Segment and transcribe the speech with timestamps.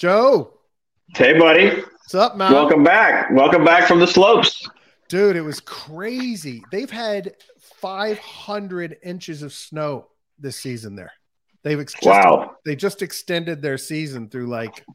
[0.00, 0.54] Joe.
[1.14, 1.68] Hey, buddy.
[1.68, 2.54] What's up, man?
[2.54, 3.30] Welcome back.
[3.32, 4.66] Welcome back from the slopes.
[5.10, 6.62] Dude, it was crazy.
[6.72, 10.06] They've had 500 inches of snow
[10.38, 11.12] this season there.
[11.64, 12.56] They've ex- just, wow.
[12.64, 14.86] They just extended their season through like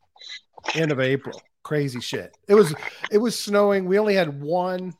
[0.73, 1.39] end of April.
[1.61, 2.35] Crazy shit.
[2.47, 2.73] It was
[3.11, 3.85] it was snowing.
[3.85, 4.91] We only had one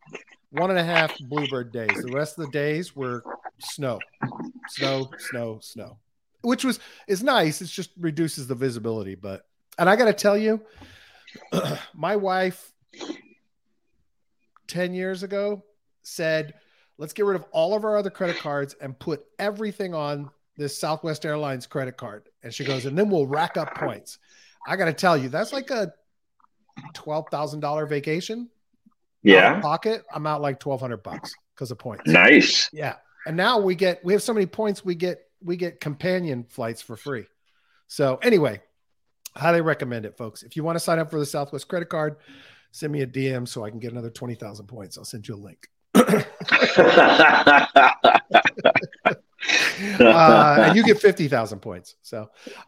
[0.51, 1.99] one and a half bluebird days.
[2.03, 3.23] The rest of the days were
[3.59, 3.99] snow,
[4.67, 5.97] snow, snow, snow,
[6.43, 7.59] which was is nice.
[7.59, 9.15] It just reduces the visibility.
[9.15, 9.47] But
[9.77, 10.61] and I got to tell you,
[11.93, 12.71] my wife
[14.67, 15.63] 10 years ago
[16.01, 16.53] said,
[16.97, 20.77] let's get rid of all of our other credit cards and put everything on this
[20.77, 22.29] Southwest Airlines credit card.
[22.43, 24.19] And she goes, and then we'll rack up points.
[24.67, 25.93] I got to tell you, that's like a
[26.93, 28.49] $12,000 vacation.
[29.23, 29.59] Yeah.
[29.59, 30.05] pocket.
[30.13, 32.03] I'm out like 1200 bucks because of points.
[32.05, 32.69] Nice.
[32.71, 32.95] Yeah.
[33.25, 36.81] And now we get, we have so many points, we get, we get companion flights
[36.81, 37.25] for free.
[37.87, 38.61] So anyway,
[39.35, 40.43] highly recommend it, folks.
[40.43, 42.17] If you want to sign up for the Southwest credit card,
[42.71, 44.97] send me a DM so I can get another 20,000 points.
[44.97, 45.67] I'll send you a link.
[49.99, 51.95] uh, and you get 50,000 points.
[52.01, 52.21] So,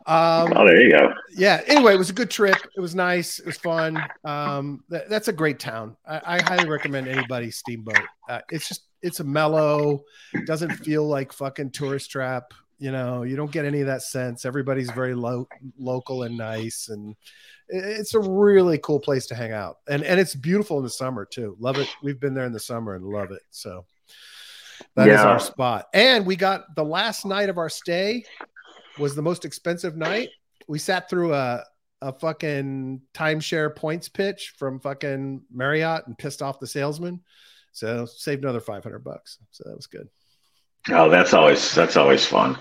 [0.05, 1.13] um, oh, there you go.
[1.35, 1.61] Yeah.
[1.67, 2.57] Anyway, it was a good trip.
[2.75, 3.39] It was nice.
[3.39, 4.01] It was fun.
[4.23, 5.97] Um, th- that's a great town.
[6.07, 7.99] I-, I highly recommend anybody Steamboat.
[8.29, 10.03] Uh, it's just, it's a mellow,
[10.45, 12.53] doesn't feel like fucking tourist trap.
[12.79, 14.45] You know, you don't get any of that sense.
[14.45, 15.47] Everybody's very low,
[15.79, 16.89] local and nice.
[16.89, 17.15] And
[17.67, 19.77] it's a really cool place to hang out.
[19.89, 21.55] And, and it's beautiful in the summer too.
[21.59, 21.89] Love it.
[22.03, 23.41] We've been there in the summer and love it.
[23.49, 23.85] So,
[24.95, 25.15] that yeah.
[25.15, 25.87] is our spot.
[25.93, 28.23] And we got the last night of our stay
[28.99, 30.29] was the most expensive night.
[30.67, 31.63] We sat through a
[32.01, 37.21] a fucking timeshare points pitch from fucking Marriott and pissed off the salesman.
[37.71, 39.39] So saved another 500 bucks.
[39.51, 40.07] So that was good.
[40.89, 42.57] Oh, that's always that's always fun.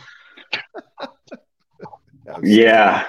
[2.43, 3.07] yeah.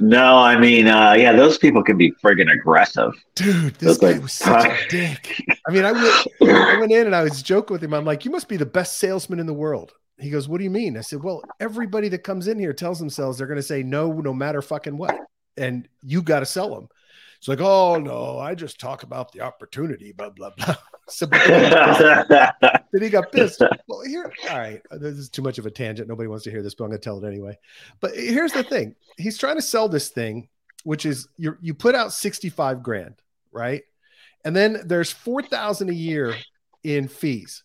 [0.00, 3.14] No, I mean, uh, yeah, those people can be friggin' aggressive.
[3.34, 5.42] Dude, this guy like, was such a dick.
[5.66, 7.94] I mean, I went, I went in and I was joking with him.
[7.94, 9.92] I'm like, you must be the best salesman in the world.
[10.18, 10.96] He goes, What do you mean?
[10.96, 14.12] I said, Well, everybody that comes in here tells themselves they're going to say no,
[14.12, 15.16] no matter fucking what.
[15.56, 16.88] And you got to sell them.
[17.46, 20.74] It's like, Oh, no, I just talk about the opportunity, blah, blah, blah.
[21.08, 23.62] So, then he got pissed.
[23.86, 26.08] Well, here, all right, this is too much of a tangent.
[26.08, 27.56] Nobody wants to hear this, but I'm going to tell it anyway.
[28.00, 30.48] But here's the thing: he's trying to sell this thing,
[30.82, 33.14] which is you you put out 65 grand,
[33.52, 33.84] right?
[34.44, 36.34] And then there's 4,000 a year
[36.82, 37.62] in fees,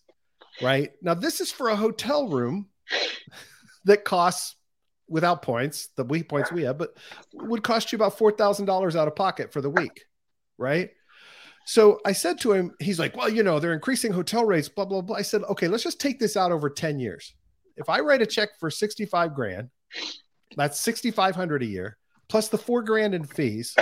[0.62, 0.92] right?
[1.02, 2.68] Now this is for a hotel room
[3.86, 4.54] that costs
[5.12, 6.96] without points, the week points we have, but
[7.34, 10.04] would cost you about $4,000 out of pocket for the week,
[10.58, 10.90] right?
[11.66, 14.86] So I said to him, he's like, well, you know, they're increasing hotel rates, blah,
[14.86, 15.16] blah, blah.
[15.16, 17.34] I said, okay, let's just take this out over 10 years.
[17.76, 19.70] If I write a check for 65 grand,
[20.56, 21.98] that's 6,500 a year
[22.28, 23.76] plus the four grand in fees.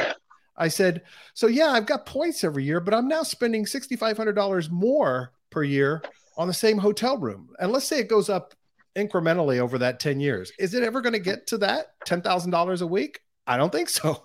[0.56, 1.02] I said,
[1.34, 6.02] so yeah, I've got points every year, but I'm now spending $6,500 more per year
[6.36, 7.50] on the same hotel room.
[7.60, 8.54] And let's say it goes up
[8.96, 10.52] incrementally over that 10 years.
[10.58, 13.20] Is it ever going to get to that $10,000 a week?
[13.46, 14.24] I don't think so.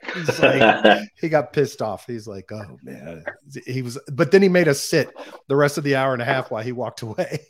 [0.14, 2.06] He's like, he got pissed off.
[2.06, 3.24] He's like, oh man,
[3.66, 5.10] he was, but then he made us sit
[5.48, 7.40] the rest of the hour and a half while he walked away.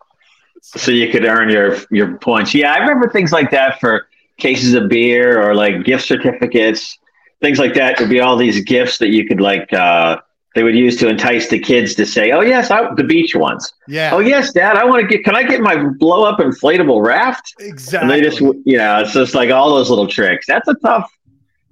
[0.62, 2.54] so, so you could earn your your points.
[2.54, 6.98] Yeah, I remember things like that for cases of beer or like gift certificates,
[7.40, 7.98] things like that.
[7.98, 9.72] There'd be all these gifts that you could like.
[9.72, 10.18] uh
[10.58, 13.72] they would use to entice the kids to say, "Oh yes, I, the beach ones."
[13.86, 14.10] Yeah.
[14.12, 15.24] Oh yes, Dad, I want to get.
[15.24, 17.54] Can I get my blow up inflatable raft?
[17.60, 18.00] Exactly.
[18.00, 20.46] And they just, you know, it's just like all those little tricks.
[20.48, 21.08] That's a tough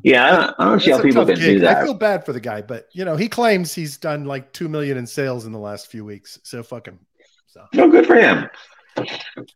[0.06, 1.44] yeah, I don't, I don't see how people can gig.
[1.44, 1.78] do that.
[1.78, 4.68] I feel bad for the guy, but you know, he claims he's done like two
[4.68, 6.38] million in sales in the last few weeks.
[6.44, 7.00] So fuck him.
[7.48, 8.48] So no good for him.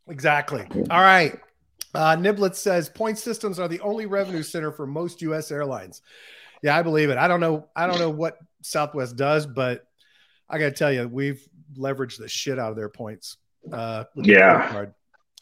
[0.09, 0.67] Exactly.
[0.91, 1.39] All right.
[1.95, 5.53] Uh, Niblet says point systems are the only revenue center for most U.S.
[5.53, 6.03] airlines.
[6.65, 7.17] Yeah, I believe it.
[7.17, 7.69] I don't know.
[7.77, 9.85] I don't know what Southwest does, but
[10.49, 13.37] I got to tell you, we've leveraged the shit out of their points.
[13.73, 14.87] Uh, yeah.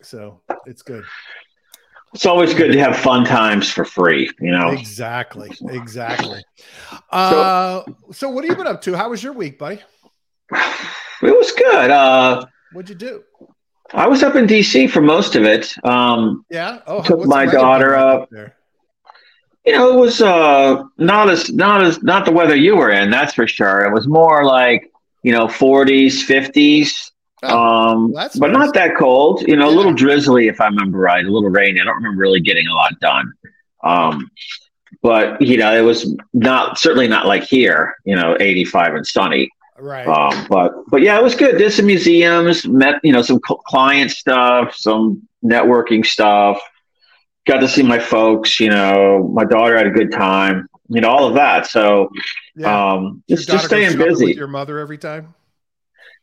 [0.02, 1.04] So it's good
[2.14, 4.70] it's always good to have fun times for free, you know.
[4.70, 6.42] Exactly, exactly.
[7.10, 8.94] Uh, so, so what have you been up to?
[8.94, 9.80] How was your week, buddy?
[10.50, 11.91] It was good.
[11.91, 13.22] Uh, What'd you do?
[13.94, 15.72] I was up in DC for most of it.
[15.84, 16.80] Um, yeah.
[16.86, 18.28] Oh, took my daughter up.
[18.30, 18.56] There?
[19.68, 23.10] You know, it was uh, not as not as not the weather you were in.
[23.10, 23.84] That's for sure.
[23.84, 24.91] It was more like
[25.22, 27.10] you know 40s, 50s.
[27.42, 28.36] Oh, um, but nice.
[28.38, 29.42] not that cold.
[29.47, 29.74] You know, yeah.
[29.74, 31.82] a little drizzly if I remember right, a little rainy.
[31.82, 33.30] I don't remember really getting a lot done.
[33.84, 34.30] Um,
[35.03, 37.94] but you know, it was not certainly not like here.
[38.06, 39.50] You know, eighty five and sunny.
[39.78, 40.09] Right.
[40.09, 41.59] Um, but but yeah, it was good.
[41.59, 46.59] Did some museums, met you know some client stuff, some networking stuff.
[47.48, 48.60] Got to see my folks.
[48.60, 50.68] You know, my daughter had a good time.
[50.89, 51.66] You know, all of that.
[51.66, 52.10] So,
[52.54, 52.92] yeah.
[52.92, 54.34] um, just just staying busy.
[54.34, 55.34] your mother every time.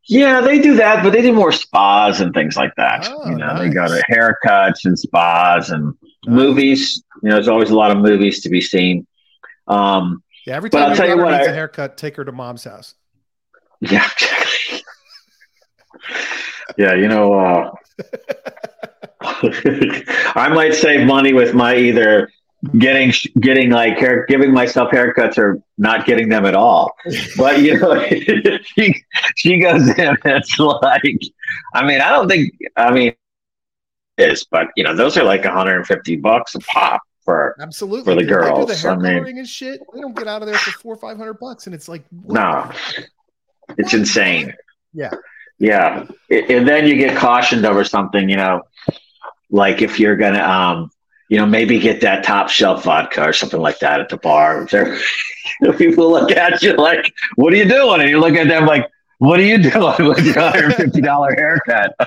[0.07, 3.07] Yeah, they do that, but they do more spas and things like that.
[3.10, 3.60] Oh, you know, nice.
[3.60, 5.95] they go to haircuts and spas and nice.
[6.27, 7.04] movies.
[7.24, 9.07] You know, there's always a lot of movies to be seen.
[9.68, 12.31] Um, yeah, every time I'll tell you what, needs I, a haircut, take her to
[12.31, 12.94] mom's house.
[13.81, 14.07] Yeah,
[16.77, 17.72] yeah, you know, uh,
[19.21, 22.29] I might save money with my either
[22.77, 26.95] getting getting like hair giving myself haircuts or not getting them at all.
[27.38, 28.06] But you know
[28.63, 29.03] she
[29.35, 31.19] she goes in it's like
[31.73, 33.13] i mean i don't think i mean
[34.17, 38.27] is but you know those are like 150 bucks a pop for absolutely for the
[38.27, 38.67] girls.
[38.67, 39.81] the hair I mean, and shit.
[39.94, 42.06] They don't get out of there for four or five hundred bucks and it's like
[42.12, 42.71] no.
[43.77, 44.53] It's insane.
[44.94, 45.12] Yeah.
[45.57, 46.06] Yeah.
[46.29, 48.62] And then you get cautioned over something you know
[49.50, 50.92] like if you're gonna um
[51.27, 54.68] you know, maybe get that top shelf vodka or something like that at the bar.
[54.69, 54.97] There,
[55.77, 58.89] people look at you like, "What are you doing?" And you look at them like,
[59.18, 61.95] "What are you doing with your hundred fifty dollar haircut?"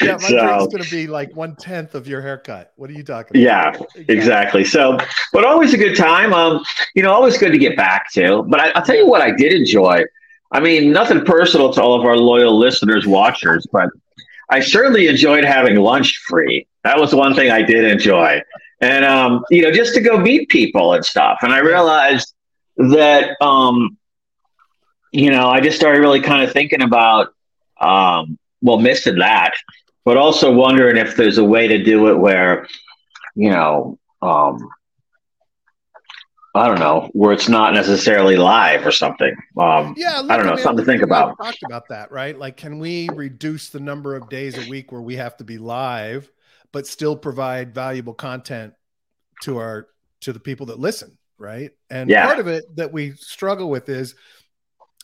[0.00, 2.72] yeah, my so, drink's going to be like one tenth of your haircut.
[2.76, 3.76] What are you talking about?
[3.76, 4.64] Yeah, exactly.
[4.64, 4.96] So,
[5.32, 6.32] but always a good time.
[6.32, 6.62] Um,
[6.94, 8.44] you know, always good to get back to.
[8.44, 10.04] But I, I'll tell you what, I did enjoy.
[10.52, 13.88] I mean, nothing personal to all of our loyal listeners, watchers, but
[14.50, 16.66] I certainly enjoyed having lunch free.
[16.82, 18.42] That was one thing I did enjoy.
[18.80, 21.38] And, um, you know, just to go meet people and stuff.
[21.42, 22.34] And I realized
[22.76, 23.96] that, um,
[25.12, 27.28] you know, I just started really kind of thinking about,
[27.80, 29.52] um, well, missing that,
[30.04, 32.66] but also wondering if there's a way to do it where,
[33.34, 34.68] you know, um,
[36.54, 39.34] I don't know, where it's not necessarily live or something.
[39.56, 41.36] Um, yeah, look, I don't know, I mean, something to think about.
[41.38, 42.36] Talked about that, right?
[42.36, 45.58] Like, can we reduce the number of days a week where we have to be
[45.58, 46.30] live,
[46.72, 48.74] but still provide valuable content
[49.42, 49.88] to our
[50.22, 51.70] to the people that listen, right?
[51.88, 52.26] And yeah.
[52.26, 54.14] part of it that we struggle with is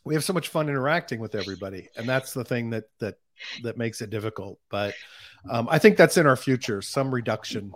[0.05, 3.19] we have so much fun interacting with everybody, and that's the thing that that
[3.63, 4.59] that makes it difficult.
[4.69, 4.95] But
[5.49, 7.73] um, I think that's in our future, some reduction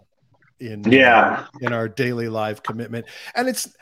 [0.61, 1.47] in yeah.
[1.61, 3.07] in our daily life commitment.
[3.35, 3.75] And it's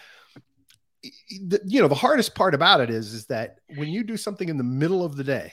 [1.29, 4.59] you know the hardest part about it is is that when you do something in
[4.59, 5.53] the middle of the day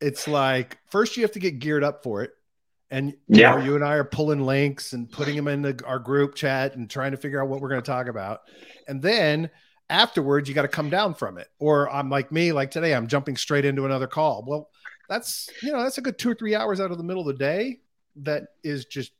[0.00, 2.32] it's like first you have to get geared up for it.
[2.90, 3.56] And you yeah.
[3.56, 6.76] know, you and i are pulling links and putting them in the, our group chat
[6.76, 8.42] and trying to figure out what we're going to talk about.
[8.86, 9.50] And then
[9.88, 11.48] afterwards you got to come down from it.
[11.58, 14.44] Or i'm like me like today i'm jumping straight into another call.
[14.46, 14.70] Well
[15.08, 17.26] that's you know that's a good two or three hours out of the middle of
[17.28, 17.80] the day
[18.16, 19.12] that is just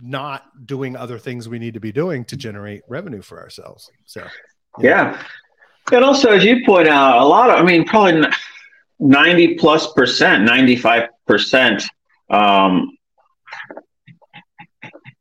[0.00, 3.90] not doing other things we need to be doing to generate revenue for ourselves.
[4.06, 4.26] So,
[4.78, 5.12] yeah.
[5.12, 5.96] Know.
[5.96, 8.24] And also, as you point out, a lot of, I mean, probably
[9.00, 11.82] 90 plus percent, 95 percent.
[12.30, 12.96] Um,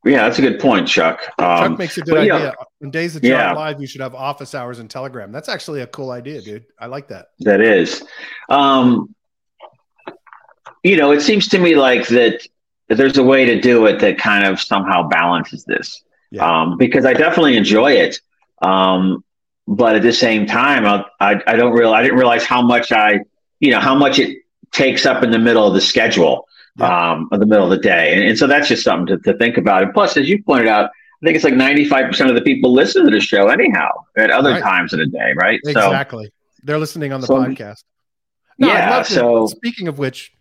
[0.03, 1.21] yeah, that's a good point, Chuck.
[1.37, 2.39] Um, Chuck makes a good idea.
[2.39, 3.53] Yeah, In days of John yeah.
[3.53, 5.31] live, you should have office hours and Telegram.
[5.31, 6.65] That's actually a cool idea, dude.
[6.79, 7.27] I like that.
[7.39, 8.03] That is.
[8.49, 9.13] Um,
[10.83, 12.47] you know, it seems to me like that
[12.97, 16.03] there's a way to do it that kind of somehow balances this.
[16.31, 16.45] Yeah.
[16.45, 18.19] Um, because I definitely enjoy it.
[18.61, 19.23] Um,
[19.67, 22.91] but at the same time, I, I, I don't realize, I didn't realize how much
[22.91, 23.21] I,
[23.59, 24.39] you know, how much it
[24.71, 26.47] takes up in the middle of the schedule,
[26.77, 27.11] yeah.
[27.11, 28.13] um, of the middle of the day.
[28.13, 29.83] And, and so that's just something to, to think about.
[29.83, 30.89] And plus, as you pointed out,
[31.21, 34.51] I think it's like 95% of the people listen to the show anyhow at other
[34.51, 34.63] right.
[34.63, 35.59] times of the day, right?
[35.65, 36.25] Exactly.
[36.25, 36.31] So,
[36.63, 37.83] They're listening on the so, podcast.
[38.57, 39.03] No, yeah.
[39.03, 40.31] So, speaking of which,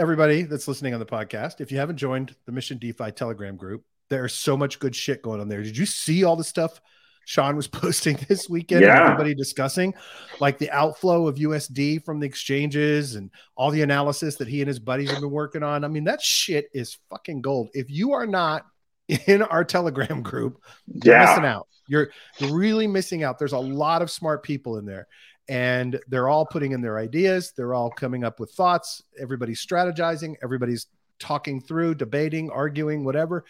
[0.00, 3.84] everybody that's listening on the podcast, if you haven't joined the Mission DeFi Telegram group,
[4.08, 5.62] there's so much good shit going on there.
[5.62, 6.80] Did you see all the stuff
[7.26, 8.80] Sean was posting this weekend?
[8.80, 9.04] Yeah.
[9.04, 9.92] everybody discussing
[10.40, 14.68] like the outflow of USD from the exchanges and all the analysis that he and
[14.68, 15.84] his buddies have been working on.
[15.84, 17.68] I mean, that shit is fucking gold.
[17.74, 18.64] If you are not
[19.26, 21.26] in our Telegram group, you're yeah.
[21.26, 21.68] missing out.
[21.88, 23.38] You're, you're really missing out.
[23.38, 25.08] There's a lot of smart people in there
[25.50, 27.52] and they're all putting in their ideas.
[27.56, 29.02] They're all coming up with thoughts.
[29.20, 30.36] Everybody's strategizing.
[30.44, 30.86] Everybody's
[31.18, 33.44] talking through debating arguing whatever.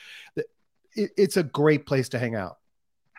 [0.94, 2.56] It's a great place to hang out.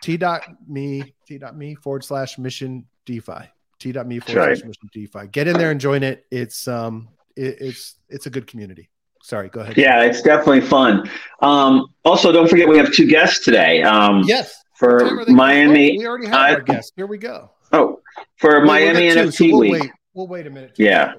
[0.02, 3.48] T.me t.me forward slash mission defi
[3.78, 4.58] t.me forward right.
[4.58, 6.26] slash mission defi get in there and join it.
[6.32, 8.90] It's um it, it's it's a good community.
[9.22, 9.76] Sorry go ahead.
[9.78, 11.08] Yeah it's definitely fun.
[11.40, 13.84] Um also don't forget we have two guests today.
[13.84, 14.64] Um yes.
[14.74, 16.90] for miami we already have uh, our guests.
[16.96, 18.00] Here we go Oh,
[18.36, 19.72] for well, Miami NFT so we'll week.
[19.72, 19.90] Wait.
[20.14, 20.74] We'll wait a minute.
[20.76, 21.14] Yeah.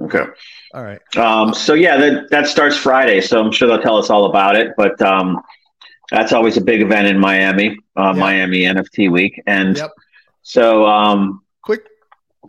[0.00, 0.24] Okay.
[0.74, 1.00] All right.
[1.16, 3.20] Um, so yeah, that that starts Friday.
[3.20, 4.72] So I'm sure they'll tell us all about it.
[4.76, 5.40] But um,
[6.10, 8.16] that's always a big event in Miami, uh, yep.
[8.16, 9.42] Miami NFT week.
[9.46, 9.92] And yep.
[10.42, 11.86] so um, quick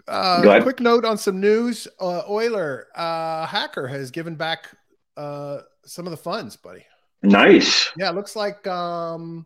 [0.07, 1.87] uh, quick note on some news.
[1.99, 4.67] Uh, Euler uh, hacker has given back
[5.15, 6.85] uh, some of the funds, buddy.
[7.23, 7.89] Nice.
[7.97, 9.45] Yeah, it looks like um,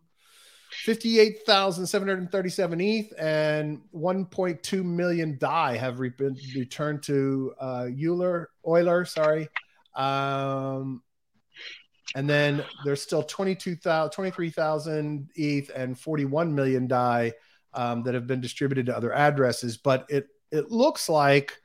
[0.85, 9.47] 58,737 ETH and 1.2 million DAI have re- been returned to uh, Euler, Euler, sorry.
[9.95, 11.03] Um,
[12.15, 17.33] and then there's still 22,000, 23,000 ETH and 41 million DAI
[17.75, 19.77] um, that have been distributed to other addresses.
[19.77, 21.61] But it, it looks like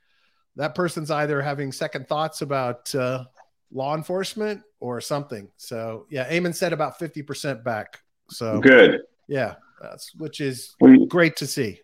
[0.56, 3.24] that person's either having second thoughts about uh,
[3.72, 5.48] law enforcement or something.
[5.56, 8.00] So yeah, Eamon said about 50% back.
[8.30, 9.02] So good.
[9.28, 11.80] Yeah, that's which is We- great to see.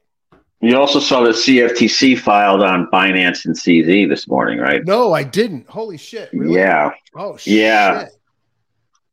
[0.60, 4.84] You also saw the CFTC filed on Binance and CZ this morning, right?
[4.86, 5.68] No, I didn't.
[5.68, 6.30] Holy shit.
[6.32, 6.54] Really?
[6.54, 6.90] Yeah.
[7.16, 7.54] Oh shit.
[7.54, 8.06] Yeah.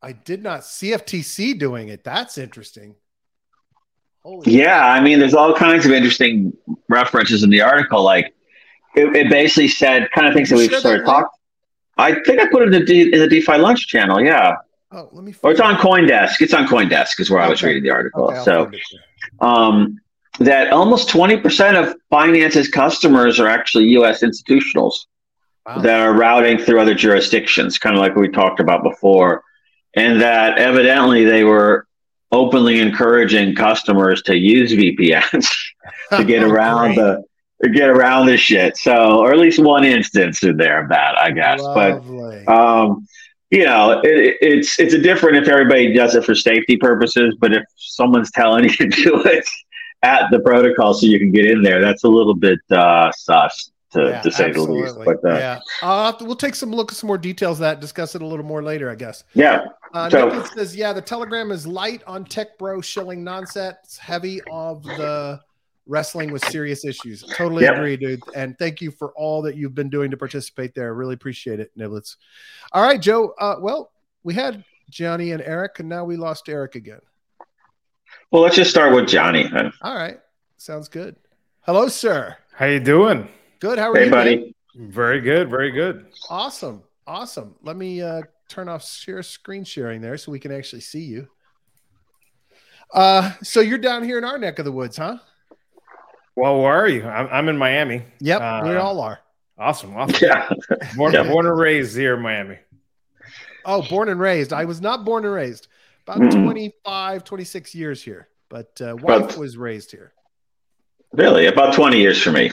[0.00, 2.04] I did not CFTC doing it.
[2.04, 2.94] That's interesting.
[4.22, 6.52] Holy Yeah, I mean, there's all kinds of interesting
[6.88, 8.02] references in the article.
[8.02, 8.32] Like,
[8.94, 11.28] it, it basically said kind of things that we've share started that talking.
[11.98, 14.22] I think I put it in the, D, in the DeFi lunch channel.
[14.22, 14.56] Yeah,
[14.92, 16.40] Oh, let me or it's on CoinDesk.
[16.40, 18.24] It's on CoinDesk is where I was reading the article.
[18.30, 18.80] Okay, so, find it
[19.40, 19.48] there.
[19.48, 20.00] um,
[20.40, 24.22] that almost 20% of Binance's customers are actually U.S.
[24.22, 24.94] institutionals
[25.66, 25.78] Wow.
[25.82, 29.44] that are routing through other jurisdictions, kind of like we talked about before,
[29.94, 31.86] and that evidently they were
[32.32, 35.46] openly encouraging customers to use VPNs
[36.16, 37.22] to get around the
[37.74, 38.78] get around this shit.
[38.78, 41.60] So, or at least one instance in there of that, I guess.
[41.60, 42.42] Lovely.
[42.46, 43.06] But um,
[43.50, 47.52] you know, it, it's it's a different if everybody does it for safety purposes, but
[47.52, 49.44] if someone's telling you to do it
[50.02, 53.70] at the protocol so you can get in there, that's a little bit uh, sus
[53.92, 54.86] to, Yeah, to say the least.
[54.96, 55.04] absolutely.
[55.22, 55.38] But uh, yeah.
[55.38, 58.14] yeah, I'll have to- we'll take some look at some more details of that, discuss
[58.14, 59.24] it a little more later, I guess.
[59.34, 59.64] Yeah.
[59.92, 64.40] Uh, So- Nicholas says, yeah, the Telegram is light on tech bro shilling nonsense, heavy
[64.50, 65.40] of the
[65.90, 67.22] wrestling with serious issues.
[67.36, 67.74] Totally Yep.
[67.74, 68.22] agree, dude.
[68.34, 70.94] And thank you for all that you've been doing to participate there.
[70.94, 72.16] Really appreciate it, Niblets.
[72.72, 73.34] All right, Joe.
[73.38, 73.90] Uh, well,
[74.22, 77.00] we had Johnny and Erik, and now we lost Erik again.
[78.30, 79.48] Well, let's just start with Johnny.
[79.48, 79.72] then.
[79.82, 80.18] All right,
[80.56, 81.16] sounds good.
[81.62, 82.36] Hello, sir.
[82.52, 83.28] How you doing?
[83.58, 83.78] Good.
[83.78, 84.20] How are Hey, you, man?
[84.24, 84.56] buddy.
[84.76, 86.06] Very good, very good.
[86.28, 86.82] Awesome.
[87.06, 87.56] Awesome.
[87.62, 91.28] Let me uh, turn off share screen sharing there so we can actually see you.
[92.92, 95.18] Uh, so you're down here in our neck of the woods, huh?
[96.40, 97.04] Well, where are you?
[97.04, 98.02] I'm, I'm in Miami.
[98.20, 99.18] Yep, Uh, we all are.
[99.58, 100.16] Awesome, awesome.
[100.22, 100.48] Yeah.
[100.96, 101.24] Born, Yeah.
[101.24, 102.56] born and raised here in Miami.
[103.66, 104.54] Oh, born and raised.
[104.54, 105.68] I was not born and raised.
[106.06, 106.42] About Mm.
[106.44, 110.14] 25, 26 years here, but uh, wife But- was raised here.
[111.12, 112.50] Really, about 20 years for me.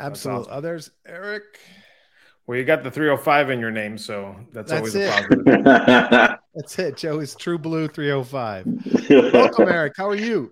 [0.00, 0.50] Absolutely.
[0.50, 0.62] awesome.
[0.62, 1.60] There's Erik.
[2.48, 5.08] Well, you got the 305 in your name, so that's, That's always it.
[5.08, 5.64] a positive.
[6.54, 6.96] That's it.
[6.96, 8.66] Joe is True Blue 305.
[9.32, 9.92] Welcome, Erik.
[9.96, 10.50] How are you?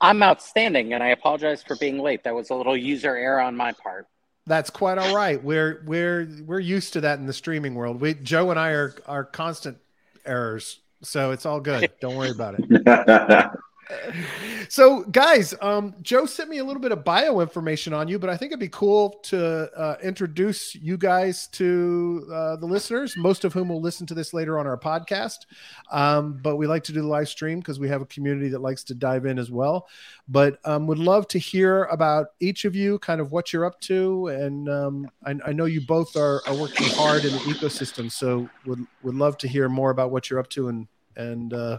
[0.00, 2.24] I'm outstanding, and I apologize for being late.
[2.24, 4.06] That was a little user error on my part.
[4.46, 5.42] That's quite all right.
[5.42, 8.00] We're we're we're used to that in the streaming world.
[8.00, 9.78] We Joe and I are are constant
[10.24, 11.90] errors, so it's all good.
[12.00, 13.50] Don't worry about it.
[14.70, 18.28] So, guys, um, Joe sent me a little bit of bio information on you, but
[18.28, 23.44] I think it'd be cool to uh, introduce you guys to uh, the listeners, most
[23.44, 25.46] of whom will listen to this later on our podcast.
[25.90, 28.60] Um, but we like to do the live stream because we have a community that
[28.60, 29.88] likes to dive in as well.
[30.28, 33.80] But um, would love to hear about each of you, kind of what you're up
[33.82, 38.12] to, and um, I, I know you both are, are working hard in the ecosystem,
[38.12, 41.78] so would would love to hear more about what you're up to and and uh,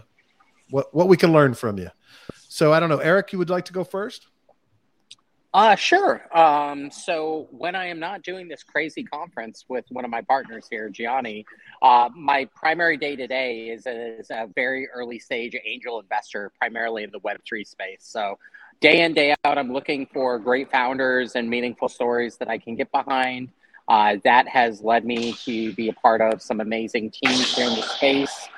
[0.70, 1.90] what what we can learn from you.
[2.48, 4.26] So I don't know, Erik, you would like to go first?
[5.52, 6.22] Uh, sure.
[6.36, 10.66] Um, so when I am not doing this crazy conference with one of my partners
[10.70, 11.44] here, Gianni,
[11.82, 17.10] uh, my primary day to day is a very early stage angel investor, primarily in
[17.10, 18.02] the Web3 space.
[18.02, 18.38] So
[18.80, 22.76] day in, day out, I'm looking for great founders and meaningful stories that I can
[22.76, 23.48] get behind.
[23.88, 27.74] Uh, that has led me to be a part of some amazing teams here in
[27.74, 28.48] the space,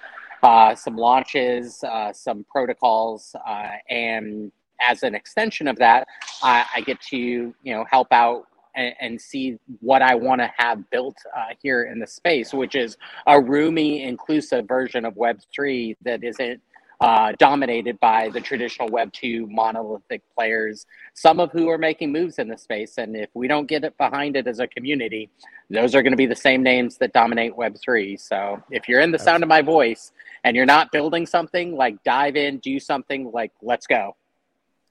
[0.43, 6.07] uh, some launches, uh, some protocols, uh, and as an extension of that,
[6.43, 10.89] I, get to you know help out and, and see what I want to have
[10.91, 12.97] built uh, here in the space, which is
[13.27, 16.61] a roomy, inclusive version of Web three that isn't
[17.03, 20.87] uh, dominated by the traditional Web two monolithic players.
[21.15, 23.97] Some of who are making moves in the space, and if we don't get it
[23.99, 25.29] behind it as a community,
[25.69, 28.17] those are going to be the same names that dominate Web three.
[28.17, 30.13] So if you're in the sound of my voice
[30.45, 34.17] and you're not building something, like dive in, do something, like let's go.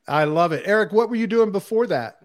[0.07, 0.63] I love it.
[0.65, 2.17] Erik, what were you doing before that?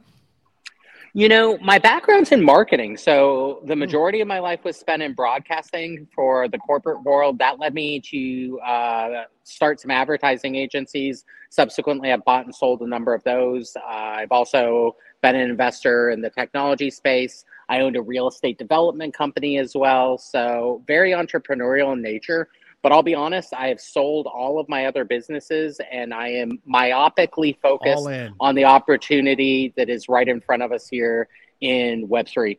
[1.16, 2.98] You know, my background's in marketing.
[2.98, 3.80] So the hmm.
[3.80, 7.38] majority of my life was spent in broadcasting for the corporate world.
[7.38, 11.24] That led me to uh, start some advertising agencies.
[11.48, 13.74] Subsequently, I've bought and sold a number of those.
[13.76, 17.46] Uh, I've also been an investor in the technology space.
[17.70, 20.18] I owned a real estate development company as well.
[20.18, 22.50] So very entrepreneurial in nature.
[22.82, 26.60] But I'll be honest, I have sold all of my other businesses and I am
[26.68, 31.28] myopically focused on the opportunity that is right in front of us here
[31.60, 32.58] in Web3.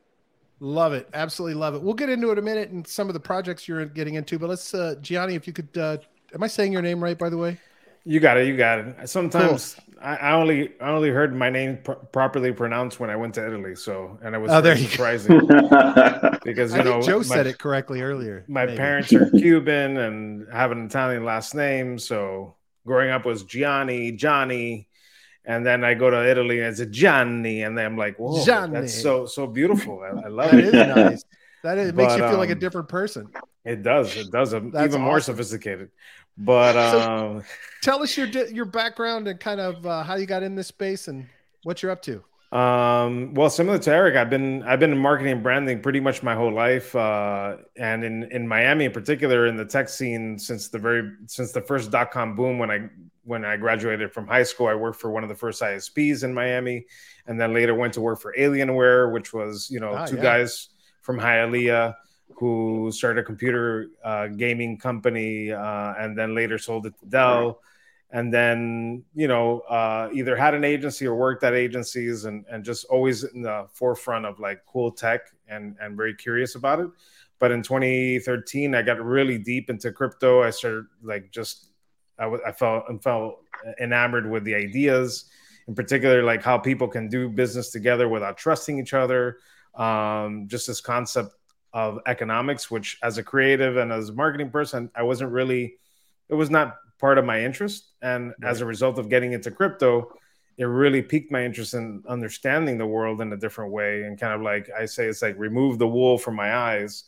[0.60, 1.08] Love it.
[1.14, 1.82] Absolutely love it.
[1.82, 4.50] We'll get into it a minute and some of the projects you're getting into, but
[4.50, 5.98] let's, uh, Gianni, if you could, uh,
[6.34, 7.58] am I saying your name right, by the way?
[8.04, 8.48] You got it.
[8.48, 9.10] You got it.
[9.10, 9.87] Sometimes cool.
[10.02, 13.46] I, I, only I only heard my name pr- properly pronounced when I went to
[13.46, 13.76] Italy.
[13.76, 15.40] So and I was oh, there surprising
[16.44, 18.46] because you know Joe my, said it correctly earlier.
[18.48, 18.78] My maybe.
[18.78, 22.00] parents are Cuban and have an Italian last name.
[22.00, 24.88] So growing up was Gianni, Johnny,
[25.46, 28.44] and then I go to Italy and it's a Gianni, and then I'm like, whoa,
[28.46, 28.74] Gianni.
[28.74, 30.02] that's so so beautiful.
[30.02, 30.66] I, I love that it.
[30.66, 31.24] Is nice.
[31.64, 33.30] That is, it makes but, you feel um, like a um, different person.
[33.66, 34.16] It does.
[34.16, 34.52] It does.
[34.52, 35.02] That's even awesome.
[35.02, 35.90] more sophisticated.
[36.38, 37.46] But um, so
[37.82, 41.08] tell us your your background and kind of uh, how you got in this space
[41.08, 41.28] and
[41.64, 42.24] what you're up to.
[42.52, 46.24] Um, well, similar to Erik, I've been I've been in marketing and branding pretty much
[46.24, 50.70] my whole life, uh, and in in Miami in particular, in the tech scene since
[50.70, 52.90] the very since the first dot com boom when I
[53.26, 56.34] when I graduated from high school, I worked for one of the first ISPs in
[56.34, 56.86] Miami,
[57.26, 60.22] and then later went to work for Alienware, which was you know ah, two yeah.
[60.22, 60.70] guys
[61.02, 61.96] from Hialeah
[62.36, 67.62] who started a computer uh, gaming company uh, and then later sold it to Dell.
[68.10, 72.64] And then, you know, uh, either had an agency or worked at agencies and, and
[72.64, 76.88] just always in the forefront of like cool tech and, and very curious about it.
[77.40, 80.42] But in 2013, I got really deep into crypto.
[80.42, 81.68] I started like just,
[82.18, 83.40] I, w- I felt, I felt
[83.80, 85.26] enamored with the ideas,
[85.68, 89.38] in particular, like how people can do business together without trusting each other.
[89.76, 91.36] Um, just this concept
[91.78, 95.76] of economics, which as a creative and as a marketing person, I wasn't really,
[96.28, 97.92] it was not part of my interest.
[98.02, 98.50] And right.
[98.50, 100.12] as a result of getting into crypto,
[100.58, 104.02] it really piqued my interest in understanding the world in a different way.
[104.02, 107.04] And kind of like I say, it's like remove the wool from my eyes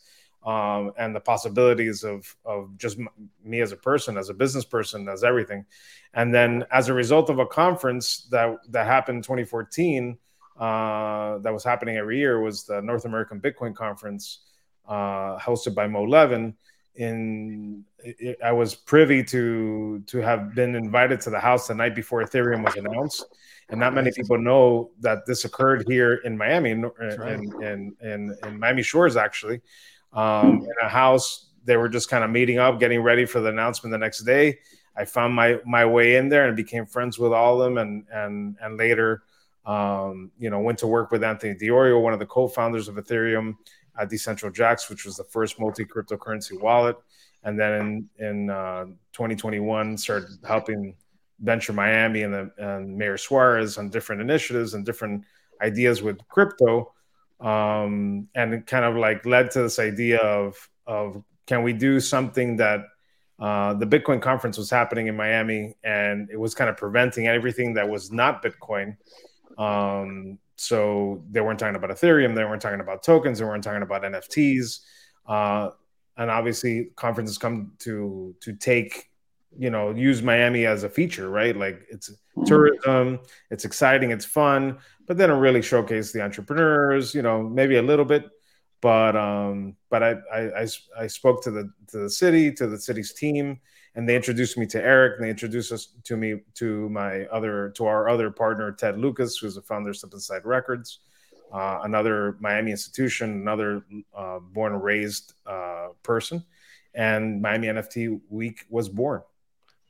[0.46, 2.96] um, and the possibilities of, of just
[3.44, 5.66] me as a person, as a business person, as everything.
[6.14, 10.16] And then as a result of a conference that, that happened in 2014,
[10.60, 14.42] uh, that was happening every year was the North American Bitcoin Conference
[14.90, 16.54] uh, hosted by Moe Levin.
[16.96, 17.84] In
[18.44, 22.64] I was privy to to have been invited to the house the night before Ethereum
[22.64, 23.24] was announced,
[23.68, 28.58] and not many people know that this occurred here in Miami, in in, in, in,
[28.58, 29.60] Miami Shores actually,
[30.12, 31.46] um, in a house.
[31.64, 34.58] They were just kind of meeting up, getting ready for the announcement the next day.
[34.96, 38.04] I found my my way in there and became friends with all of them, and
[38.12, 39.22] and and later,
[39.64, 42.96] um, you know, went to work with Anthony Di Iorio, one of the co-founders of
[42.96, 43.56] Ethereum,
[43.98, 46.96] at Decentral Jaxx, which was the first multi cryptocurrency wallet.
[47.42, 50.94] And then in, in uh, 2021, started helping
[51.40, 55.24] Venture Miami and, the, and Mayor Suarez on different initiatives and different
[55.62, 56.92] ideas with crypto.
[57.40, 61.98] Um, and it kind of like led to this idea of, of can we do
[61.98, 62.84] something that
[63.38, 67.72] uh, the Bitcoin conference was happening in Miami and it was kind of preventing everything
[67.74, 68.96] that was not Bitcoin
[69.56, 73.80] um, so they weren't talking about Ethereum, they weren't talking about tokens, they weren't talking
[73.80, 74.80] about NFTs.
[75.26, 75.70] Uh,
[76.18, 79.08] and obviously, conferences come to to take,
[79.58, 81.56] you know, use Miami as a feature, right?
[81.56, 82.12] Like it's
[82.44, 83.20] tourism,
[83.50, 87.82] it's exciting, it's fun, but they don't really showcase the entrepreneurs, you know, maybe a
[87.82, 88.28] little bit.
[88.82, 90.66] But um, but I, I I
[90.98, 93.60] I spoke to the to the city, to the city's team,
[93.94, 95.16] and they introduced me to Erik.
[95.16, 99.38] And they introduced us to me to my other to our other partner Ted Lucas,
[99.38, 101.00] who's the founder of Slip-N-Slide Records,
[101.52, 103.84] uh, another Miami institution, another
[104.16, 106.44] uh, born and raised uh, person,
[106.94, 109.22] and Miami NFT Week was born.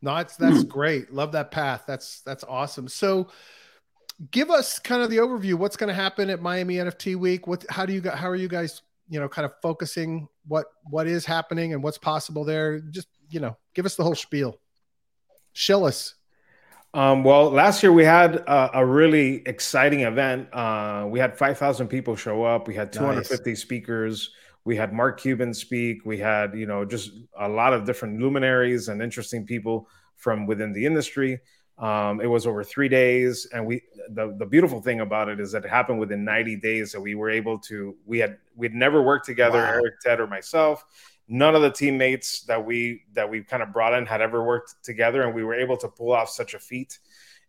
[0.02, 1.12] No, that's that's great.
[1.12, 1.84] Love that path.
[1.86, 2.88] That's that's awesome.
[2.88, 3.28] So
[4.30, 7.64] give us kind of the overview what's going to happen at miami nft week what
[7.70, 11.26] how do you how are you guys you know kind of focusing what what is
[11.26, 14.58] happening and what's possible there just you know, give us the whole spiel.
[15.52, 16.14] Shill us.
[16.92, 20.52] Um, well, last year we had a, a really exciting event.
[20.52, 22.66] Uh, we had 5,000 people show up.
[22.66, 23.60] We had 250 nice.
[23.60, 24.30] speakers.
[24.64, 26.04] We had Mark Cuban speak.
[26.04, 30.72] We had, you know, just a lot of different luminaries and interesting people from within
[30.72, 31.40] the industry.
[31.80, 35.52] Um, it was over three days, and we the the beautiful thing about it is
[35.52, 36.92] that it happened within 90 days.
[36.92, 39.72] That we were able to we had we'd never worked together, wow.
[39.72, 40.84] Erik, Ted, or myself
[41.30, 44.74] none of the teammates that we that we kind of brought in had ever worked
[44.82, 46.98] together, and we were able to pull off such a feat.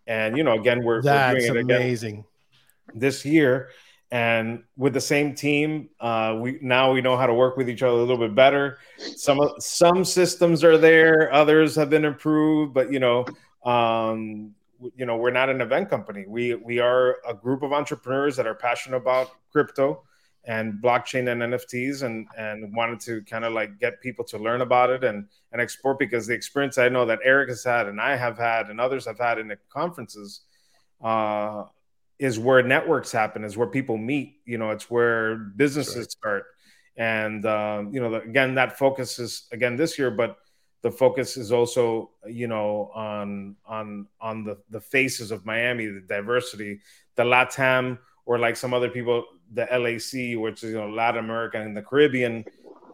[0.07, 2.23] And you know, again, we're, that's we're doing it amazing
[2.93, 3.69] this year.
[4.11, 7.81] and with the same team, uh, we now we know how to work with each
[7.81, 8.77] other a little bit better.
[9.15, 13.25] Some some systems are there, others have been improved, but you know,
[13.63, 14.53] um,
[14.95, 16.25] you know, we're not an event company.
[16.27, 20.03] We we are a group of entrepreneurs that are passionate about crypto
[20.45, 24.61] and blockchain and NFTs and and wanted to kind of like get people to learn
[24.61, 28.01] about it and and explore because the experience I know that Erik has had and
[28.01, 30.41] I have had and others have had in the conferences
[31.03, 31.65] uh,
[32.19, 34.37] is where networks happen, is where people meet.
[34.45, 36.11] You know, it's where businesses right.
[36.11, 36.43] start,
[36.97, 40.37] and um, you know, again, that focus is again this year, but
[40.81, 46.01] the focus is also you know on on on the the faces of Miami, the
[46.01, 46.79] diversity,
[47.15, 51.61] the Latam, or like some other people, the LAC, which is you know Latin America
[51.61, 52.45] and the Caribbean,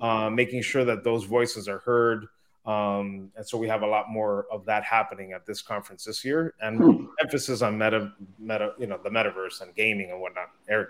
[0.01, 2.27] uh, making sure that those voices are heard.
[2.65, 6.25] Um, and so we have a lot more of that happening at this conference this
[6.25, 7.05] year, and hmm.
[7.21, 10.49] emphasis on meta, meta, you know, the metaverse and gaming and whatnot.
[10.67, 10.89] Erik.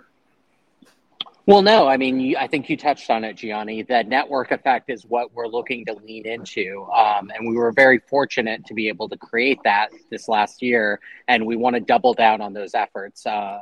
[1.48, 3.82] Well, no, I mean, I think you touched on it, Gianni.
[3.84, 8.00] That network effect is what we're looking to lean into, um, and we were very
[8.00, 12.14] fortunate to be able to create that this last year, and we want to double
[12.14, 13.26] down on those efforts.
[13.26, 13.62] Um,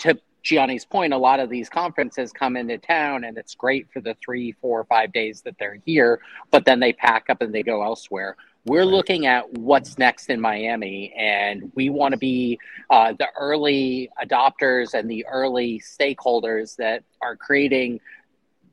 [0.00, 4.02] to Gianni's point, a lot of these conferences come into town and it's great for
[4.02, 7.62] the three, four, five days that they're here, but then they pack up and they
[7.62, 8.36] go elsewhere.
[8.66, 14.08] We're looking at what's next in Miami, and we want to be uh, the early
[14.22, 18.00] adopters and the early stakeholders that are creating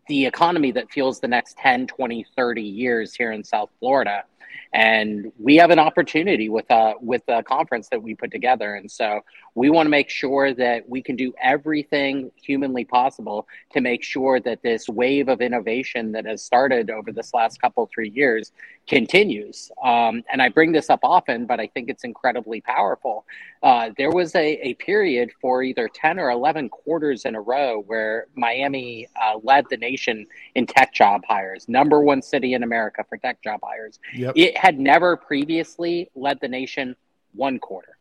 [0.08, 4.24] the economy that fuels the next 10, 20, 30 years here in South Florida.
[4.74, 8.76] And we have an opportunity with a with a conference that we put together.
[8.76, 9.20] And so
[9.56, 14.40] we want to make sure that we can do everything humanly possible to make sure
[14.40, 18.52] that this wave of innovation that has started over this last couple three years
[18.88, 23.26] continues um, and i bring this up often but i think it's incredibly powerful
[23.64, 27.82] uh, there was a, a period for either 10 or 11 quarters in a row
[27.88, 33.06] where miami uh, led the nation in tech job hires number one city in america
[33.08, 34.34] for tech job hires yep.
[34.36, 36.96] it had never previously led the nation
[37.34, 37.98] one quarter.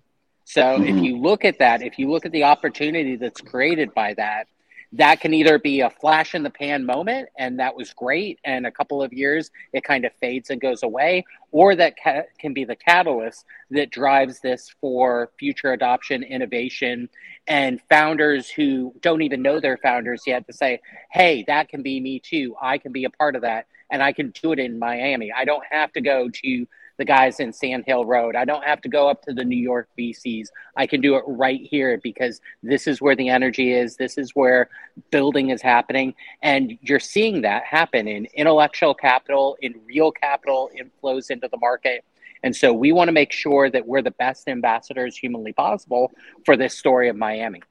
[0.50, 0.98] So mm-hmm.
[0.98, 4.48] if you look at that, if you look at the opportunity that's created by that,
[4.92, 8.66] that can either be a flash in the pan moment and that was great and
[8.66, 12.52] a couple of years it kind of fades and goes away or that ca- can
[12.52, 17.08] be the catalyst that drives this for future adoption innovation
[17.46, 20.80] and founders who don't even know their founders yet to say
[21.12, 24.12] hey that can be me too i can be a part of that and I
[24.12, 25.32] can do it in Miami.
[25.32, 26.66] I don't have to go to
[27.00, 28.36] the guys in Sand Hill Road.
[28.36, 30.48] I don't have to go up to the New York VCs.
[30.76, 33.96] I can do it right here because this is where the energy is.
[33.96, 34.68] This is where
[35.10, 36.14] building is happening.
[36.42, 42.04] And you're seeing that happen in intellectual capital, in real capital inflows into the market.
[42.42, 46.12] And so we want to make sure that we're the best ambassadors humanly possible
[46.44, 47.62] for this story of Miami.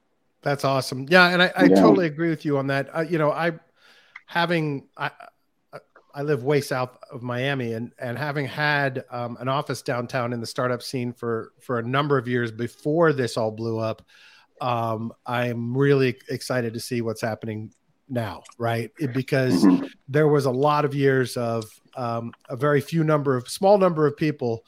[0.42, 1.06] That's awesome.
[1.08, 1.28] Yeah.
[1.28, 1.76] And I, I yeah.
[1.76, 2.88] totally agree with you on that.
[2.92, 3.52] Uh, you know, I,
[4.26, 5.12] having I,
[6.14, 10.40] I live way south of Miami, and and having had um, an office downtown in
[10.40, 14.02] the startup scene for for a number of years before this all blew up,
[14.60, 17.72] um, I'm really excited to see what's happening
[18.08, 18.90] now, right?
[18.98, 19.86] It, because mm-hmm.
[20.08, 21.64] there was a lot of years of
[21.96, 24.64] um, a very few number of small number of people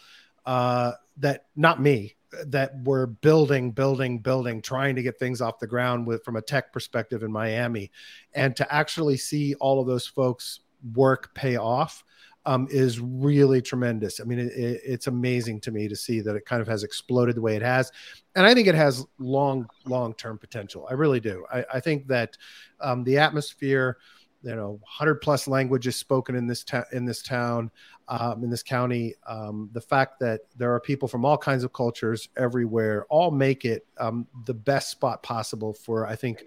[0.47, 5.67] uh, that not me that were building, building, building, trying to get things off the
[5.67, 7.91] ground with from a tech perspective in Miami,
[8.33, 10.61] and to actually see all of those folks
[10.95, 12.05] work pay off
[12.45, 14.21] um, is really tremendous.
[14.21, 16.83] I mean, it, it, it's amazing to me to see that it kind of has
[16.83, 17.93] exploded the way it has,
[18.35, 20.87] and I think it has long, long term potential.
[20.91, 21.45] I really do.
[21.53, 22.37] I, I think that
[22.81, 23.99] um, the atmosphere,
[24.43, 27.71] you know, hundred plus languages spoken in this ta- in this town,
[28.09, 29.15] um, in this county.
[29.27, 33.65] Um, the fact that there are people from all kinds of cultures everywhere, all make
[33.65, 36.43] it um, the best spot possible for I think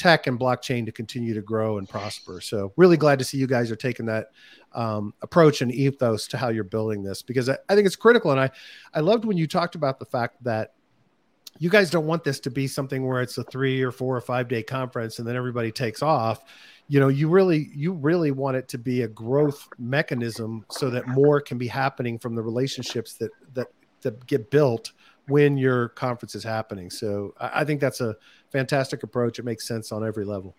[0.00, 2.40] tech and blockchain to continue to grow and prosper.
[2.40, 4.28] So really glad to see you guys are taking that
[4.72, 8.30] um, approach and ethos to how you're building this because I, I, think it's critical.
[8.30, 8.50] And I,
[8.94, 10.72] I loved when you talked about the fact that
[11.58, 14.22] you guys don't want this to be something where it's a three or four or
[14.22, 16.44] five day conference and then everybody takes off.
[16.88, 21.06] You know, you really, you really want it to be a growth mechanism so that
[21.08, 23.66] more can be happening from the relationships that that
[24.00, 24.92] that get built
[25.30, 26.90] when your conference is happening.
[26.90, 28.16] So I, I think that's a
[28.50, 29.38] fantastic approach.
[29.38, 30.54] It makes sense on every level.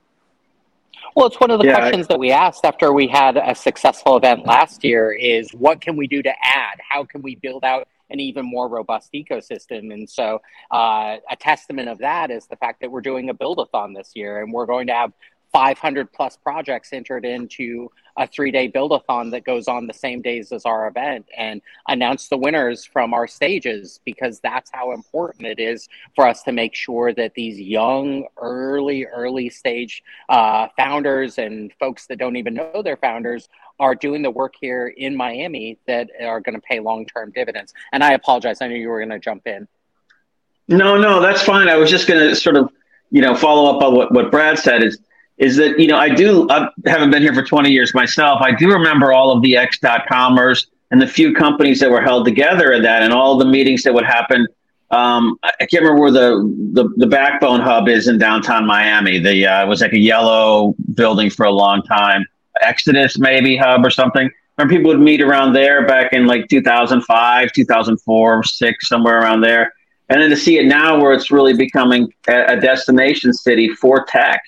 [1.16, 3.56] Well, it's one of the yeah, questions I, that we asked after we had a
[3.56, 6.80] successful event last year is what can we do to add?
[6.88, 9.94] How can we build out an even more robust ecosystem?
[9.94, 13.94] And so uh, a testament of that is the fact that we're doing a build-a-thon
[13.94, 15.12] this year and we're going to have
[15.52, 20.52] 500 plus projects entered into a three day build-a-thon that goes on the same days
[20.52, 25.60] as our event and announce the winners from our stages because that's how important it
[25.60, 31.72] is for us to make sure that these young early early stage uh, founders and
[31.80, 36.10] folks that don't even know they're founders are doing the work here in miami that
[36.22, 37.74] are going to pay long-term dividends.
[37.94, 39.68] And i apologize i knew you were going to jump in.
[40.68, 41.68] No no that's fine.
[41.70, 42.72] I was just going to sort of
[43.10, 45.00] you know follow up on what, what brad said is
[45.42, 48.40] is that you know I do I haven't been here for 20 years myself.
[48.42, 52.72] I do remember all of the X.comers and the few companies that were held together
[52.72, 54.48] in that, and all the meetings that would happen.
[54.92, 59.20] Um, I can't remember where the, the, the backbone hub is in downtown Miami.
[59.20, 62.26] The uh, it was like a yellow building for a long time.
[62.62, 64.30] Exodus maybe hub or something.
[64.58, 69.74] Remember people would meet around there back in like 2005, 2004, six somewhere around there.
[70.10, 74.04] And then to see it now where it's really becoming a, a destination city for
[74.04, 74.42] tech